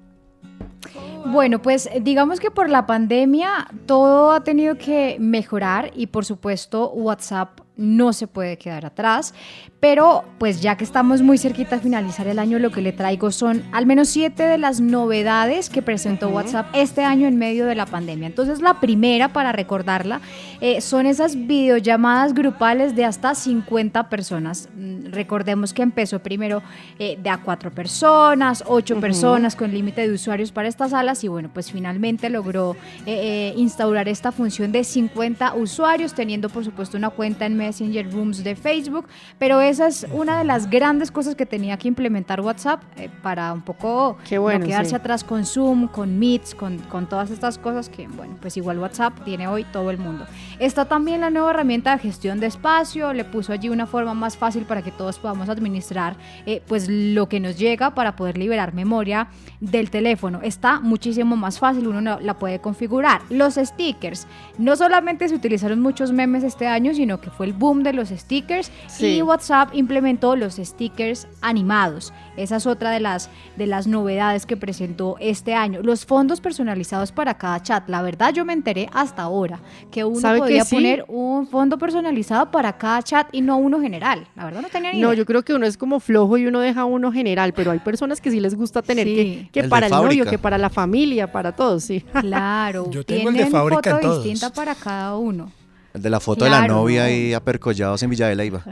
Bueno, 1.25 1.61
pues 1.61 1.89
digamos 2.01 2.39
que 2.39 2.51
por 2.51 2.69
la 2.69 2.85
pandemia 2.85 3.67
todo 3.85 4.31
ha 4.31 4.43
tenido 4.43 4.77
que 4.77 5.17
mejorar 5.19 5.91
y 5.95 6.07
por 6.07 6.25
supuesto 6.25 6.91
WhatsApp 6.91 7.62
no 7.75 8.13
se 8.13 8.27
puede 8.27 8.57
quedar 8.57 8.85
atrás, 8.85 9.33
pero 9.79 10.23
pues 10.37 10.61
ya 10.61 10.77
que 10.77 10.83
estamos 10.83 11.21
muy 11.21 11.37
cerquita 11.37 11.77
a 11.77 11.79
finalizar 11.79 12.27
el 12.27 12.39
año, 12.39 12.59
lo 12.59 12.71
que 12.71 12.81
le 12.81 12.91
traigo 12.91 13.31
son 13.31 13.63
al 13.71 13.85
menos 13.85 14.09
siete 14.09 14.43
de 14.43 14.57
las 14.57 14.79
novedades 14.79 15.69
que 15.69 15.81
presentó 15.81 16.29
WhatsApp 16.29 16.67
este 16.73 17.03
año 17.03 17.27
en 17.27 17.37
medio 17.37 17.65
de 17.65 17.75
la 17.75 17.85
pandemia. 17.85 18.27
Entonces 18.27 18.61
la 18.61 18.79
primera, 18.79 19.33
para 19.33 19.51
recordarla, 19.51 20.21
eh, 20.61 20.81
son 20.81 21.05
esas 21.05 21.35
videollamadas 21.47 22.33
grupales 22.33 22.95
de 22.95 23.05
hasta 23.05 23.35
50 23.35 24.09
personas. 24.09 24.69
Mm, 24.75 24.93
Recordemos 25.13 25.73
que 25.73 25.83
empezó 25.83 26.19
primero 26.19 26.61
eh, 26.99 27.17
de 27.21 27.29
a 27.29 27.37
cuatro 27.37 27.71
personas, 27.71 28.63
ocho 28.67 28.99
personas 28.99 29.55
con 29.55 29.71
límite 29.71 30.07
de 30.07 30.13
usuarios 30.13 30.51
para 30.51 30.67
estas 30.67 30.91
salas 30.91 31.23
y 31.23 31.27
bueno, 31.27 31.49
pues 31.53 31.71
finalmente 31.71 32.29
logró 32.29 32.75
eh, 33.05 33.51
eh, 33.51 33.53
instaurar 33.55 34.09
esta 34.09 34.31
función 34.31 34.71
de 34.71 34.83
50 34.83 35.53
usuarios, 35.55 36.13
teniendo 36.13 36.49
por 36.49 36.65
supuesto 36.65 36.97
una 36.97 37.09
cuenta 37.09 37.45
en 37.45 37.55
Messenger 37.63 38.11
Rooms 38.11 38.43
de 38.43 38.55
Facebook, 38.55 39.05
pero 39.39 39.61
esa 39.61 39.87
es 39.87 40.05
una 40.11 40.37
de 40.37 40.43
las 40.43 40.69
grandes 40.69 41.11
cosas 41.11 41.35
que 41.35 41.45
tenía 41.45 41.77
que 41.77 41.87
implementar 41.87 42.41
WhatsApp 42.41 42.81
eh, 42.97 43.09
para 43.21 43.53
un 43.53 43.61
poco 43.61 44.17
bueno, 44.37 44.59
no 44.59 44.65
quedarse 44.65 44.89
sí. 44.91 44.95
atrás 44.95 45.23
con 45.23 45.45
Zoom, 45.45 45.87
con 45.87 46.19
Meets, 46.19 46.55
con, 46.55 46.77
con 46.89 47.07
todas 47.07 47.31
estas 47.31 47.57
cosas 47.57 47.87
que, 47.89 48.07
bueno, 48.07 48.35
pues 48.41 48.57
igual 48.57 48.79
WhatsApp 48.79 49.13
tiene 49.23 49.47
hoy 49.47 49.63
todo 49.71 49.89
el 49.91 49.97
mundo. 49.97 50.25
Está 50.59 50.85
también 50.85 51.21
la 51.21 51.29
nueva 51.29 51.51
herramienta 51.51 51.91
de 51.95 51.99
gestión 51.99 52.39
de 52.39 52.47
espacio, 52.47 53.13
le 53.13 53.23
puso 53.23 53.53
allí 53.53 53.69
una 53.69 53.85
forma 53.87 54.13
más 54.13 54.35
fácil 54.37 54.63
para 54.65 54.81
que 54.81 54.91
todos 54.91 55.19
podamos 55.19 55.47
administrar 55.49 56.15
eh, 56.45 56.61
pues 56.67 56.87
lo 56.89 57.29
que 57.29 57.39
nos 57.39 57.57
llega 57.57 57.95
para 57.95 58.15
poder 58.15 58.37
liberar 58.37 58.73
memoria 58.73 59.27
del 59.61 59.89
teléfono. 59.89 60.39
Está 60.43 60.79
muchísimo 60.81 61.35
más 61.35 61.59
fácil, 61.59 61.87
uno 61.87 62.01
no- 62.01 62.19
la 62.19 62.33
puede 62.33 62.59
configurar. 62.59 63.21
Los 63.29 63.55
stickers, 63.55 64.27
no 64.57 64.75
solamente 64.75 65.27
se 65.29 65.35
utilizaron 65.35 65.79
muchos 65.79 66.11
memes 66.11 66.43
este 66.43 66.67
año, 66.67 66.93
sino 66.93 67.21
que 67.21 67.29
fue 67.29 67.45
el 67.45 67.52
boom 67.57 67.83
de 67.83 67.93
los 67.93 68.09
stickers 68.09 68.71
Sí. 68.87 69.17
y 69.17 69.21
WhatsApp 69.21 69.69
implementó 69.73 70.35
los 70.35 70.55
stickers 70.55 71.27
animados. 71.41 72.13
Esa 72.35 72.55
es 72.55 72.65
otra 72.65 72.89
de 72.89 72.99
las, 72.99 73.29
de 73.57 73.67
las 73.67 73.85
novedades 73.87 74.45
que 74.45 74.57
presentó 74.57 75.17
este 75.19 75.53
año. 75.53 75.81
Los 75.83 76.05
fondos 76.05 76.41
personalizados 76.41 77.11
para 77.11 77.35
cada 77.37 77.61
chat. 77.61 77.87
La 77.89 78.01
verdad 78.01 78.33
yo 78.33 78.43
me 78.45 78.53
enteré 78.53 78.89
hasta 78.91 79.21
ahora 79.21 79.59
que 79.91 80.03
uno 80.03 80.19
¿Sabe 80.19 80.37
que 80.39 80.43
podía 80.43 80.65
sí? 80.65 80.75
poner 80.75 81.05
un 81.07 81.47
fondo 81.47 81.77
personalizado 81.77 82.49
para 82.49 82.73
cada 82.77 83.01
chat 83.03 83.27
y 83.31 83.41
no 83.41 83.57
uno 83.57 83.79
general. 83.79 84.27
La 84.35 84.45
verdad 84.45 84.61
no 84.61 84.69
tenía 84.69 84.91
ni 84.93 84.99
No, 84.99 85.09
idea. 85.09 85.17
yo 85.19 85.25
creo 85.25 85.43
que 85.43 85.53
uno 85.53 85.65
es 85.67 85.77
como 85.77 85.99
flojo 85.99 86.37
y 86.37 86.47
uno 86.47 86.59
deja 86.59 86.85
uno 86.85 87.11
general, 87.11 87.53
pero 87.53 87.69
hay 87.71 87.79
personas 87.79 88.19
que 88.19 88.31
sí 88.31 88.39
les 88.39 88.55
gusta 88.55 88.81
tener 88.81 89.05
Sí. 89.07 89.15
que, 89.15 89.49
que 89.51 89.59
El 89.59 89.65
de 89.65 89.69
para 89.69 89.85
el 89.87 89.91
novio, 89.91 90.25
que 90.25 90.39
para 90.39 90.57
la 90.57 90.69
familia, 90.71 91.31
para 91.31 91.51
todos, 91.51 91.83
sí. 91.83 92.03
Claro, 92.19 92.89
Yo 92.89 93.03
tengo 93.05 93.29
el 93.29 93.35
de 93.35 93.43
tienen 93.43 93.51
fábrica 93.51 93.89
en 93.91 93.95
foto 93.97 94.07
todos. 94.07 94.23
distinta 94.23 94.51
para 94.53 94.73
cada 94.75 95.17
uno. 95.17 95.51
El 95.93 96.01
de 96.01 96.09
la 96.09 96.19
foto 96.19 96.45
de 96.45 96.51
la 96.51 96.67
novia 96.67 97.01
no. 97.01 97.07
ahí 97.07 97.33
apercollados 97.33 98.01
en 98.03 98.09
Villa 98.09 98.27
de 98.27 98.35
Leyva. 98.35 98.63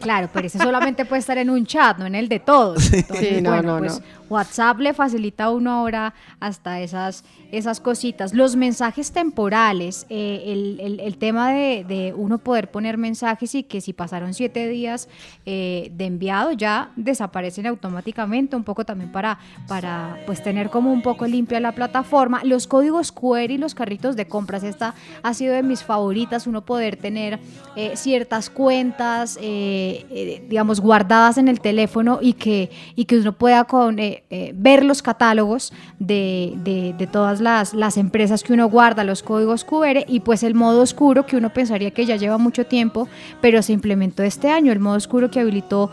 Claro, 0.00 0.28
pero 0.32 0.46
ese 0.46 0.58
solamente 0.58 1.04
puede 1.06 1.20
estar 1.20 1.38
en 1.38 1.48
un 1.50 1.64
chat, 1.64 1.96
no 1.98 2.06
en 2.06 2.14
el 2.14 2.28
de 2.28 2.38
todos. 2.40 2.92
Entonces, 2.92 3.36
Sí, 3.36 3.42
no, 3.42 3.50
bueno, 3.52 3.72
no, 3.74 3.78
pues 3.78 4.00
no. 4.00 4.06
WhatsApp 4.28 4.78
le 4.80 4.92
facilita 4.94 5.44
a 5.44 5.50
uno 5.50 5.70
ahora 5.72 6.12
hasta 6.40 6.80
esas, 6.80 7.24
esas 7.52 7.80
cositas. 7.80 8.34
Los 8.34 8.56
mensajes 8.56 9.12
temporales, 9.12 10.06
eh, 10.10 10.42
el, 10.46 10.78
el- 10.80 11.00
el 11.00 11.16
tema 11.18 11.50
de, 11.52 11.84
de 11.86 12.12
uno 12.16 12.38
poder 12.38 12.70
poner 12.70 12.98
mensajes 12.98 13.54
y 13.54 13.62
que 13.62 13.80
si 13.80 13.92
pasaron 13.92 14.34
siete 14.34 14.68
días 14.68 15.08
eh, 15.46 15.90
de 15.94 16.04
enviado 16.06 16.52
ya 16.52 16.90
desaparecen 16.96 17.66
automáticamente, 17.66 18.56
un 18.56 18.64
poco 18.64 18.84
también 18.84 19.10
para, 19.12 19.38
para 19.68 20.18
pues 20.26 20.42
tener 20.42 20.68
como 20.70 20.92
un 20.92 21.02
poco 21.02 21.26
limpia 21.26 21.60
la 21.60 21.72
plataforma. 21.72 22.42
Los 22.44 22.66
códigos 22.66 23.12
QR 23.12 23.50
y 23.50 23.58
los 23.58 23.74
carritos 23.74 24.16
de 24.16 24.26
compras, 24.26 24.64
esta 24.64 24.94
ha 25.22 25.32
sido 25.34 25.54
de 25.54 25.62
mis 25.62 25.82
favoritas, 25.82 26.46
uno 26.46 26.64
poder 26.64 26.96
tener 26.96 27.38
eh, 27.76 27.92
ciertas 27.96 28.50
cuentas 28.50 29.13
eh, 29.40 30.04
eh, 30.10 30.44
digamos, 30.48 30.80
guardadas 30.80 31.38
en 31.38 31.48
el 31.48 31.60
teléfono 31.60 32.18
y 32.20 32.32
que, 32.34 32.70
y 32.96 33.04
que 33.04 33.18
uno 33.18 33.32
pueda 33.32 33.64
con, 33.64 33.98
eh, 33.98 34.22
ver 34.54 34.84
los 34.84 35.02
catálogos 35.02 35.72
de, 35.98 36.54
de- 36.64 37.06
todas 37.06 37.40
las, 37.40 37.74
las 37.74 37.96
empresas 37.98 38.42
que 38.42 38.52
uno 38.54 38.66
guarda, 38.68 39.04
los 39.04 39.22
códigos 39.22 39.62
QR 39.64 40.04
y 40.08 40.20
pues 40.20 40.42
el 40.42 40.54
modo 40.54 40.80
oscuro 40.82 41.26
que 41.26 41.36
uno 41.36 41.52
pensaría 41.52 41.90
que 41.90 42.06
ya 42.06 42.16
lleva 42.16 42.38
mucho 42.38 42.64
tiempo, 42.66 43.08
pero 43.42 43.62
se 43.62 43.72
implementó 43.72 44.22
este 44.22 44.48
año, 44.50 44.72
el 44.72 44.80
modo 44.80 44.96
oscuro 44.96 45.30
que 45.30 45.40
habilitó 45.40 45.90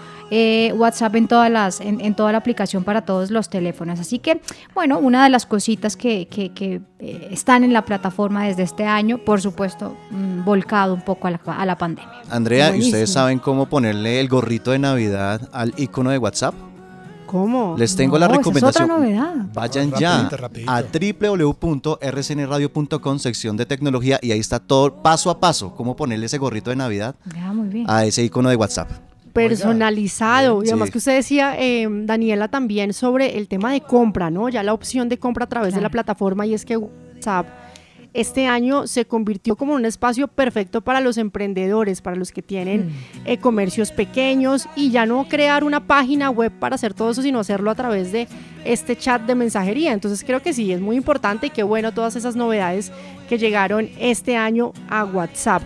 WhatsApp 0.75 1.15
en, 1.15 1.27
todas 1.27 1.51
las, 1.51 1.81
en, 1.81 2.15
toda 2.15 2.31
la 2.31 2.37
aplicación 2.37 2.83
para 2.83 3.01
todos 3.01 3.29
los 3.29 3.49
teléfonos. 3.49 3.99
Así 3.99 4.19
que, 4.19 4.41
bueno, 4.73 4.97
una 4.99 5.23
de 5.25 5.29
las 5.29 5.45
cositas 5.45 5.95
que, 5.97 6.27
que- 6.27 6.81
están 7.31 7.63
en 7.63 7.73
la 7.73 7.83
plataforma 7.83 8.45
desde 8.45 8.61
este 8.61 8.85
año, 8.85 9.17
por 9.17 9.41
supuesto, 9.41 9.97
mm, 10.11 10.45
volcado 10.45 10.93
un 10.93 11.01
poco 11.01 11.27
a 11.27 11.31
la, 11.31 11.39
a 11.47 11.65
la 11.65 11.75
pandemia. 11.75 12.21
Andrea, 12.29 12.75
¿y 12.75 12.79
ustedes 12.81 13.10
saben 13.11 13.39
cómo 13.39 13.65
ponerle 13.67 14.19
el 14.19 14.27
gorrito 14.29 14.71
de 14.71 14.79
Navidad 14.79 15.49
al 15.51 15.73
icono 15.77 16.09
de 16.11 16.17
WhatsApp? 16.17 16.53
¿Cómo? 17.25 17.75
Les 17.77 17.95
tengo 17.95 18.17
la 18.19 18.27
No, 18.27 18.33
esa 18.33 18.41
es 18.41 18.45
recomendación. 18.45 18.91
otra 18.91 18.97
novedad. 18.99 19.33
Vayan 19.53 19.91
Rapidito, 19.91 19.99
ya 19.99 20.29
rapidito. 20.37 20.71
a 20.71 20.81
www.rcnradio.com, 20.81 23.19
sección 23.19 23.55
de 23.57 23.65
tecnología, 23.65 24.19
y 24.21 24.31
ahí 24.31 24.39
está 24.39 24.59
todo 24.59 24.95
paso 25.01 25.29
a 25.29 25.39
paso, 25.39 25.73
cómo 25.75 25.95
ponerle 25.95 26.25
ese 26.25 26.37
gorrito 26.37 26.69
de 26.71 26.75
Navidad 26.75 27.15
muy 27.53 27.69
bien. 27.69 27.85
a 27.89 28.03
ese 28.05 28.23
icono 28.23 28.49
de 28.49 28.55
WhatsApp. 28.57 28.89
personalizado. 29.33 30.61
y 30.61 30.67
además 30.67 30.87
Sí. 30.87 30.91
que 30.91 30.97
usted 30.97 31.15
decía, 31.15 31.55
eh, 31.57 31.87
Daniela, 31.89 32.49
también 32.49 32.91
sobre 32.91 33.37
el 33.37 33.47
tema 33.47 33.71
de 33.71 33.79
compra, 33.79 34.29
¿no? 34.29 34.49
Ya 34.49 34.61
la 34.61 34.73
opción 34.73 35.07
de 35.07 35.17
compra 35.19 35.45
a 35.45 35.47
través 35.47 35.73
de 35.73 35.79
la 35.79 35.87
plataforma 35.89 36.45
y 36.45 36.53
es 36.53 36.65
que 36.65 36.75
WhatsApp 36.75 37.45
este 38.13 38.47
año 38.47 38.87
se 38.87 39.05
convirtió 39.05 39.55
como 39.55 39.73
un 39.73 39.85
espacio 39.85 40.27
perfecto 40.27 40.81
para 40.81 40.99
los 40.99 41.17
emprendedores, 41.17 42.01
para 42.01 42.17
los 42.17 42.31
que 42.31 42.41
tienen 42.41 42.87
Mm. 42.87 42.91
eh, 43.25 43.37
comercios 43.37 43.91
pequeños 43.91 44.67
y 44.75 44.91
ya 44.91 45.05
no 45.05 45.27
crear 45.27 45.63
una 45.63 45.87
página 45.87 46.29
web 46.29 46.51
para 46.51 46.75
hacer 46.75 46.93
todo 46.93 47.11
eso, 47.11 47.21
sino 47.21 47.39
hacerlo 47.39 47.71
a 47.71 47.75
través 47.75 48.11
de 48.11 48.27
este 48.65 48.95
chat 48.97 49.21
de 49.21 49.35
mensajería. 49.35 49.93
Entonces 49.93 50.23
creo 50.25 50.41
que 50.41 50.53
sí, 50.53 50.71
es 50.71 50.81
muy 50.81 50.95
importante 50.97 51.47
y 51.47 51.49
qué 51.51 51.63
bueno 51.63 51.93
todas 51.93 52.15
esas 52.15 52.35
novedades 52.35 52.91
que 53.29 53.37
llegaron 53.37 53.89
este 53.99 54.35
año 54.35 54.73
a 54.89 55.05
WhatsApp. 55.05 55.63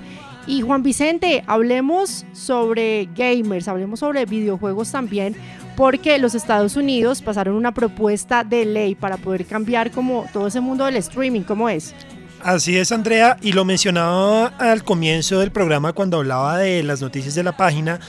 Y 0.47 0.61
Juan 0.61 0.83
Vicente, 0.83 1.43
hablemos 1.47 2.23
sobre 2.33 3.09
gamers, 3.15 3.67
hablemos 3.67 3.99
sobre 4.01 4.25
videojuegos 4.25 4.91
también, 4.91 5.35
porque 5.75 6.19
los 6.19 6.35
Estados 6.35 6.77
Unidos 6.77 7.23
pasaron 7.23 7.55
una 7.55 7.73
propuesta 7.73 8.43
de 8.43 8.65
ley 8.65 8.93
para 8.93 9.17
poder 9.17 9.45
cambiar 9.45 9.89
como 9.89 10.25
todo 10.31 10.45
ese 10.47 10.61
mundo 10.61 10.85
del 10.85 10.97
streaming, 10.97 11.41
¿cómo 11.41 11.67
es? 11.67 11.95
Así 12.45 12.77
es, 12.77 12.91
Andrea, 12.91 13.37
y 13.41 13.53
lo 13.53 13.65
mencionaba 13.65 14.49
al 14.59 14.83
comienzo 14.83 15.39
del 15.39 15.51
programa 15.51 15.93
cuando 15.93 16.17
hablaba 16.17 16.59
de 16.59 16.83
las 16.83 17.01
noticias 17.01 17.33
de 17.33 17.41
la 17.41 17.57
página, 17.57 17.99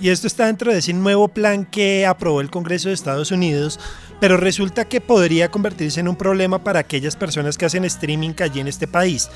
y 0.00 0.10
esto 0.10 0.28
está 0.28 0.46
dentro 0.46 0.70
de 0.70 0.78
ese 0.78 0.92
nuevo 0.92 1.26
plan 1.26 1.64
que 1.64 2.06
aprobó 2.06 2.40
el 2.40 2.50
Congreso 2.50 2.86
de 2.86 2.94
Estados 2.94 3.32
Unidos, 3.32 3.80
pero 4.20 4.36
resulta 4.36 4.84
que 4.84 5.00
podría 5.00 5.50
convertirse 5.50 5.98
en 5.98 6.06
un 6.06 6.14
problema 6.14 6.62
para 6.62 6.78
aquellas 6.78 7.16
personas 7.16 7.58
que 7.58 7.64
hacen 7.64 7.84
streaming 7.84 8.30
allí 8.38 8.60
en 8.60 8.68
este 8.68 8.86
país, 8.86 9.28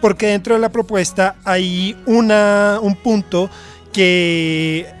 porque 0.00 0.26
dentro 0.26 0.56
de 0.56 0.60
la 0.60 0.72
propuesta 0.72 1.36
hay 1.44 1.96
una, 2.06 2.80
un 2.82 2.96
punto 2.96 3.48
que 3.92 4.92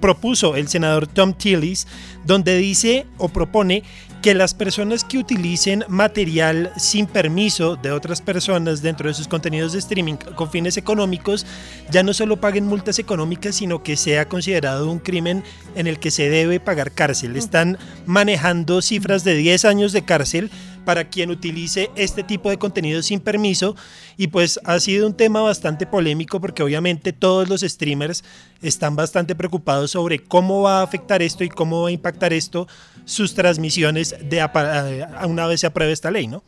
propuso 0.00 0.56
el 0.56 0.66
senador 0.66 1.06
Tom 1.06 1.32
Tillis, 1.32 1.86
donde 2.24 2.56
dice 2.56 3.06
o 3.18 3.28
propone 3.28 3.84
que 4.22 4.34
las 4.34 4.52
personas 4.52 5.04
que 5.04 5.18
utilicen 5.18 5.84
material 5.88 6.72
sin 6.76 7.06
permiso 7.06 7.76
de 7.76 7.92
otras 7.92 8.20
personas 8.20 8.82
dentro 8.82 9.08
de 9.08 9.14
sus 9.14 9.28
contenidos 9.28 9.72
de 9.72 9.78
streaming 9.78 10.14
con 10.14 10.50
fines 10.50 10.76
económicos 10.76 11.46
ya 11.90 12.02
no 12.02 12.12
solo 12.12 12.40
paguen 12.40 12.66
multas 12.66 12.98
económicas, 12.98 13.56
sino 13.56 13.82
que 13.82 13.96
sea 13.96 14.28
considerado 14.28 14.90
un 14.90 14.98
crimen 14.98 15.44
en 15.76 15.86
el 15.86 15.98
que 16.00 16.10
se 16.10 16.28
debe 16.30 16.58
pagar 16.58 16.92
cárcel. 16.92 17.36
Están 17.36 17.78
manejando 18.06 18.82
cifras 18.82 19.22
de 19.24 19.34
10 19.34 19.64
años 19.64 19.92
de 19.92 20.02
cárcel 20.02 20.50
para 20.84 21.04
quien 21.04 21.30
utilice 21.30 21.90
este 21.96 22.22
tipo 22.22 22.48
de 22.48 22.56
contenido 22.56 23.02
sin 23.02 23.20
permiso 23.20 23.76
y 24.16 24.28
pues 24.28 24.58
ha 24.64 24.80
sido 24.80 25.06
un 25.06 25.14
tema 25.14 25.42
bastante 25.42 25.86
polémico 25.86 26.40
porque 26.40 26.62
obviamente 26.62 27.12
todos 27.12 27.48
los 27.48 27.60
streamers 27.60 28.24
están 28.62 28.96
bastante 28.96 29.34
preocupados 29.34 29.90
sobre 29.90 30.18
cómo 30.18 30.62
va 30.62 30.80
a 30.80 30.82
afectar 30.82 31.20
esto 31.20 31.44
y 31.44 31.50
cómo 31.50 31.82
va 31.82 31.88
a 31.90 31.92
impactar 31.92 32.32
esto 32.32 32.66
sus 33.08 33.34
transmisiones 33.34 34.14
de 34.22 34.40
apa- 34.42 34.84
a 35.18 35.26
una 35.26 35.46
vez 35.46 35.60
se 35.60 35.66
apruebe 35.66 35.92
esta 35.92 36.10
ley, 36.10 36.26
¿no? 36.26 36.42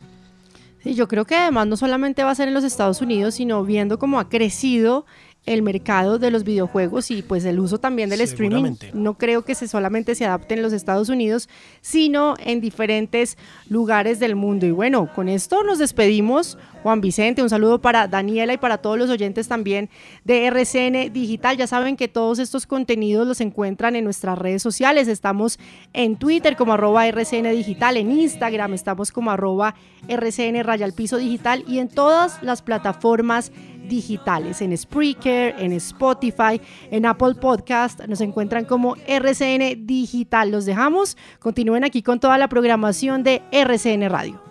Sí, 0.83 0.93
yo 0.95 1.07
creo 1.07 1.25
que 1.25 1.35
además 1.35 1.67
no 1.67 1.75
solamente 1.75 2.23
va 2.23 2.31
a 2.31 2.35
ser 2.35 2.47
en 2.47 2.53
los 2.53 2.63
Estados 2.63 3.01
Unidos, 3.01 3.35
sino 3.35 3.63
viendo 3.63 3.97
cómo 3.99 4.19
ha 4.19 4.29
crecido 4.29 5.05
el 5.45 5.63
mercado 5.63 6.19
de 6.19 6.29
los 6.29 6.43
videojuegos 6.43 7.09
y 7.09 7.23
pues 7.23 7.43
el 7.45 7.59
uso 7.59 7.79
también 7.79 8.09
del 8.09 8.21
streaming. 8.21 8.75
No 8.93 9.17
creo 9.17 9.43
que 9.43 9.55
se 9.55 9.67
solamente 9.67 10.13
se 10.13 10.25
adapte 10.25 10.53
en 10.53 10.61
los 10.61 10.71
Estados 10.71 11.09
Unidos, 11.09 11.49
sino 11.81 12.35
en 12.39 12.61
diferentes 12.61 13.37
lugares 13.67 14.19
del 14.19 14.35
mundo. 14.35 14.67
Y 14.67 14.71
bueno, 14.71 15.09
con 15.13 15.29
esto 15.29 15.63
nos 15.63 15.79
despedimos. 15.79 16.57
Juan 16.83 17.01
Vicente, 17.01 17.43
un 17.43 17.49
saludo 17.49 17.79
para 17.79 18.07
Daniela 18.07 18.53
y 18.53 18.57
para 18.57 18.79
todos 18.79 18.97
los 18.97 19.09
oyentes 19.09 19.47
también 19.47 19.89
de 20.23 20.45
RCN 20.45 21.11
Digital. 21.13 21.57
Ya 21.57 21.67
saben 21.67 21.95
que 21.95 22.07
todos 22.07 22.39
estos 22.39 22.65
contenidos 22.65 23.27
los 23.27 23.41
encuentran 23.41 23.95
en 23.95 24.03
nuestras 24.03 24.37
redes 24.37 24.61
sociales. 24.61 25.07
Estamos 25.07 25.59
en 25.93 26.17
Twitter 26.17 26.55
como 26.55 26.73
arroba 26.73 27.07
RCN 27.07 27.51
Digital, 27.51 27.97
en 27.97 28.11
Instagram 28.11 28.73
estamos 28.73 29.11
como 29.11 29.31
arroba 29.31 29.75
RCN 30.07 30.63
Raya 30.63 30.85
al 30.85 30.93
Piso 30.93 31.17
Digital 31.17 31.63
y 31.67 31.79
en 31.79 31.87
todas 31.87 32.41
las 32.41 32.61
plataformas 32.61 33.51
digitales, 33.91 34.61
en 34.61 34.75
Spreaker, 34.75 35.53
en 35.59 35.73
Spotify, 35.73 36.61
en 36.89 37.05
Apple 37.05 37.35
Podcast, 37.35 37.99
nos 38.07 38.21
encuentran 38.21 38.63
como 38.63 38.95
RCN 39.05 39.85
Digital. 39.85 40.49
Los 40.49 40.65
dejamos, 40.65 41.17
continúen 41.39 41.83
aquí 41.83 42.01
con 42.01 42.19
toda 42.19 42.37
la 42.37 42.47
programación 42.47 43.23
de 43.23 43.41
RCN 43.51 44.09
Radio. 44.09 44.41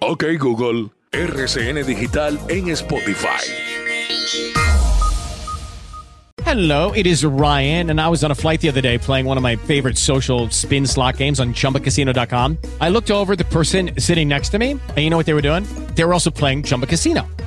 Ok 0.00 0.24
Google, 0.38 0.90
RCN 1.12 1.86
Digital 1.86 2.38
en 2.48 2.68
Spotify. 2.70 3.40
Hello, 6.44 6.90
it 6.92 7.06
is 7.06 7.24
Ryan, 7.24 7.90
and 7.90 8.00
I 8.00 8.08
was 8.08 8.24
on 8.24 8.32
a 8.32 8.34
flight 8.34 8.60
the 8.60 8.68
other 8.68 8.80
day 8.80 8.98
playing 8.98 9.26
one 9.26 9.36
of 9.36 9.42
my 9.42 9.54
favorite 9.56 9.96
social 9.96 10.50
spin 10.50 10.84
slot 10.84 11.16
games 11.16 11.38
on 11.38 11.54
chumbacasino.com. 11.54 12.58
I 12.80 12.88
looked 12.88 13.10
over 13.10 13.34
at 13.34 13.38
the 13.38 13.44
person 13.44 13.92
sitting 13.98 14.26
next 14.26 14.48
to 14.48 14.58
me, 14.58 14.72
and 14.72 14.98
you 14.98 15.10
know 15.10 15.16
what 15.16 15.26
they 15.26 15.34
were 15.34 15.42
doing? 15.42 15.64
They 15.94 16.02
were 16.02 16.14
also 16.14 16.30
playing 16.30 16.64
Chumba 16.64 16.86
Casino. 16.86 17.28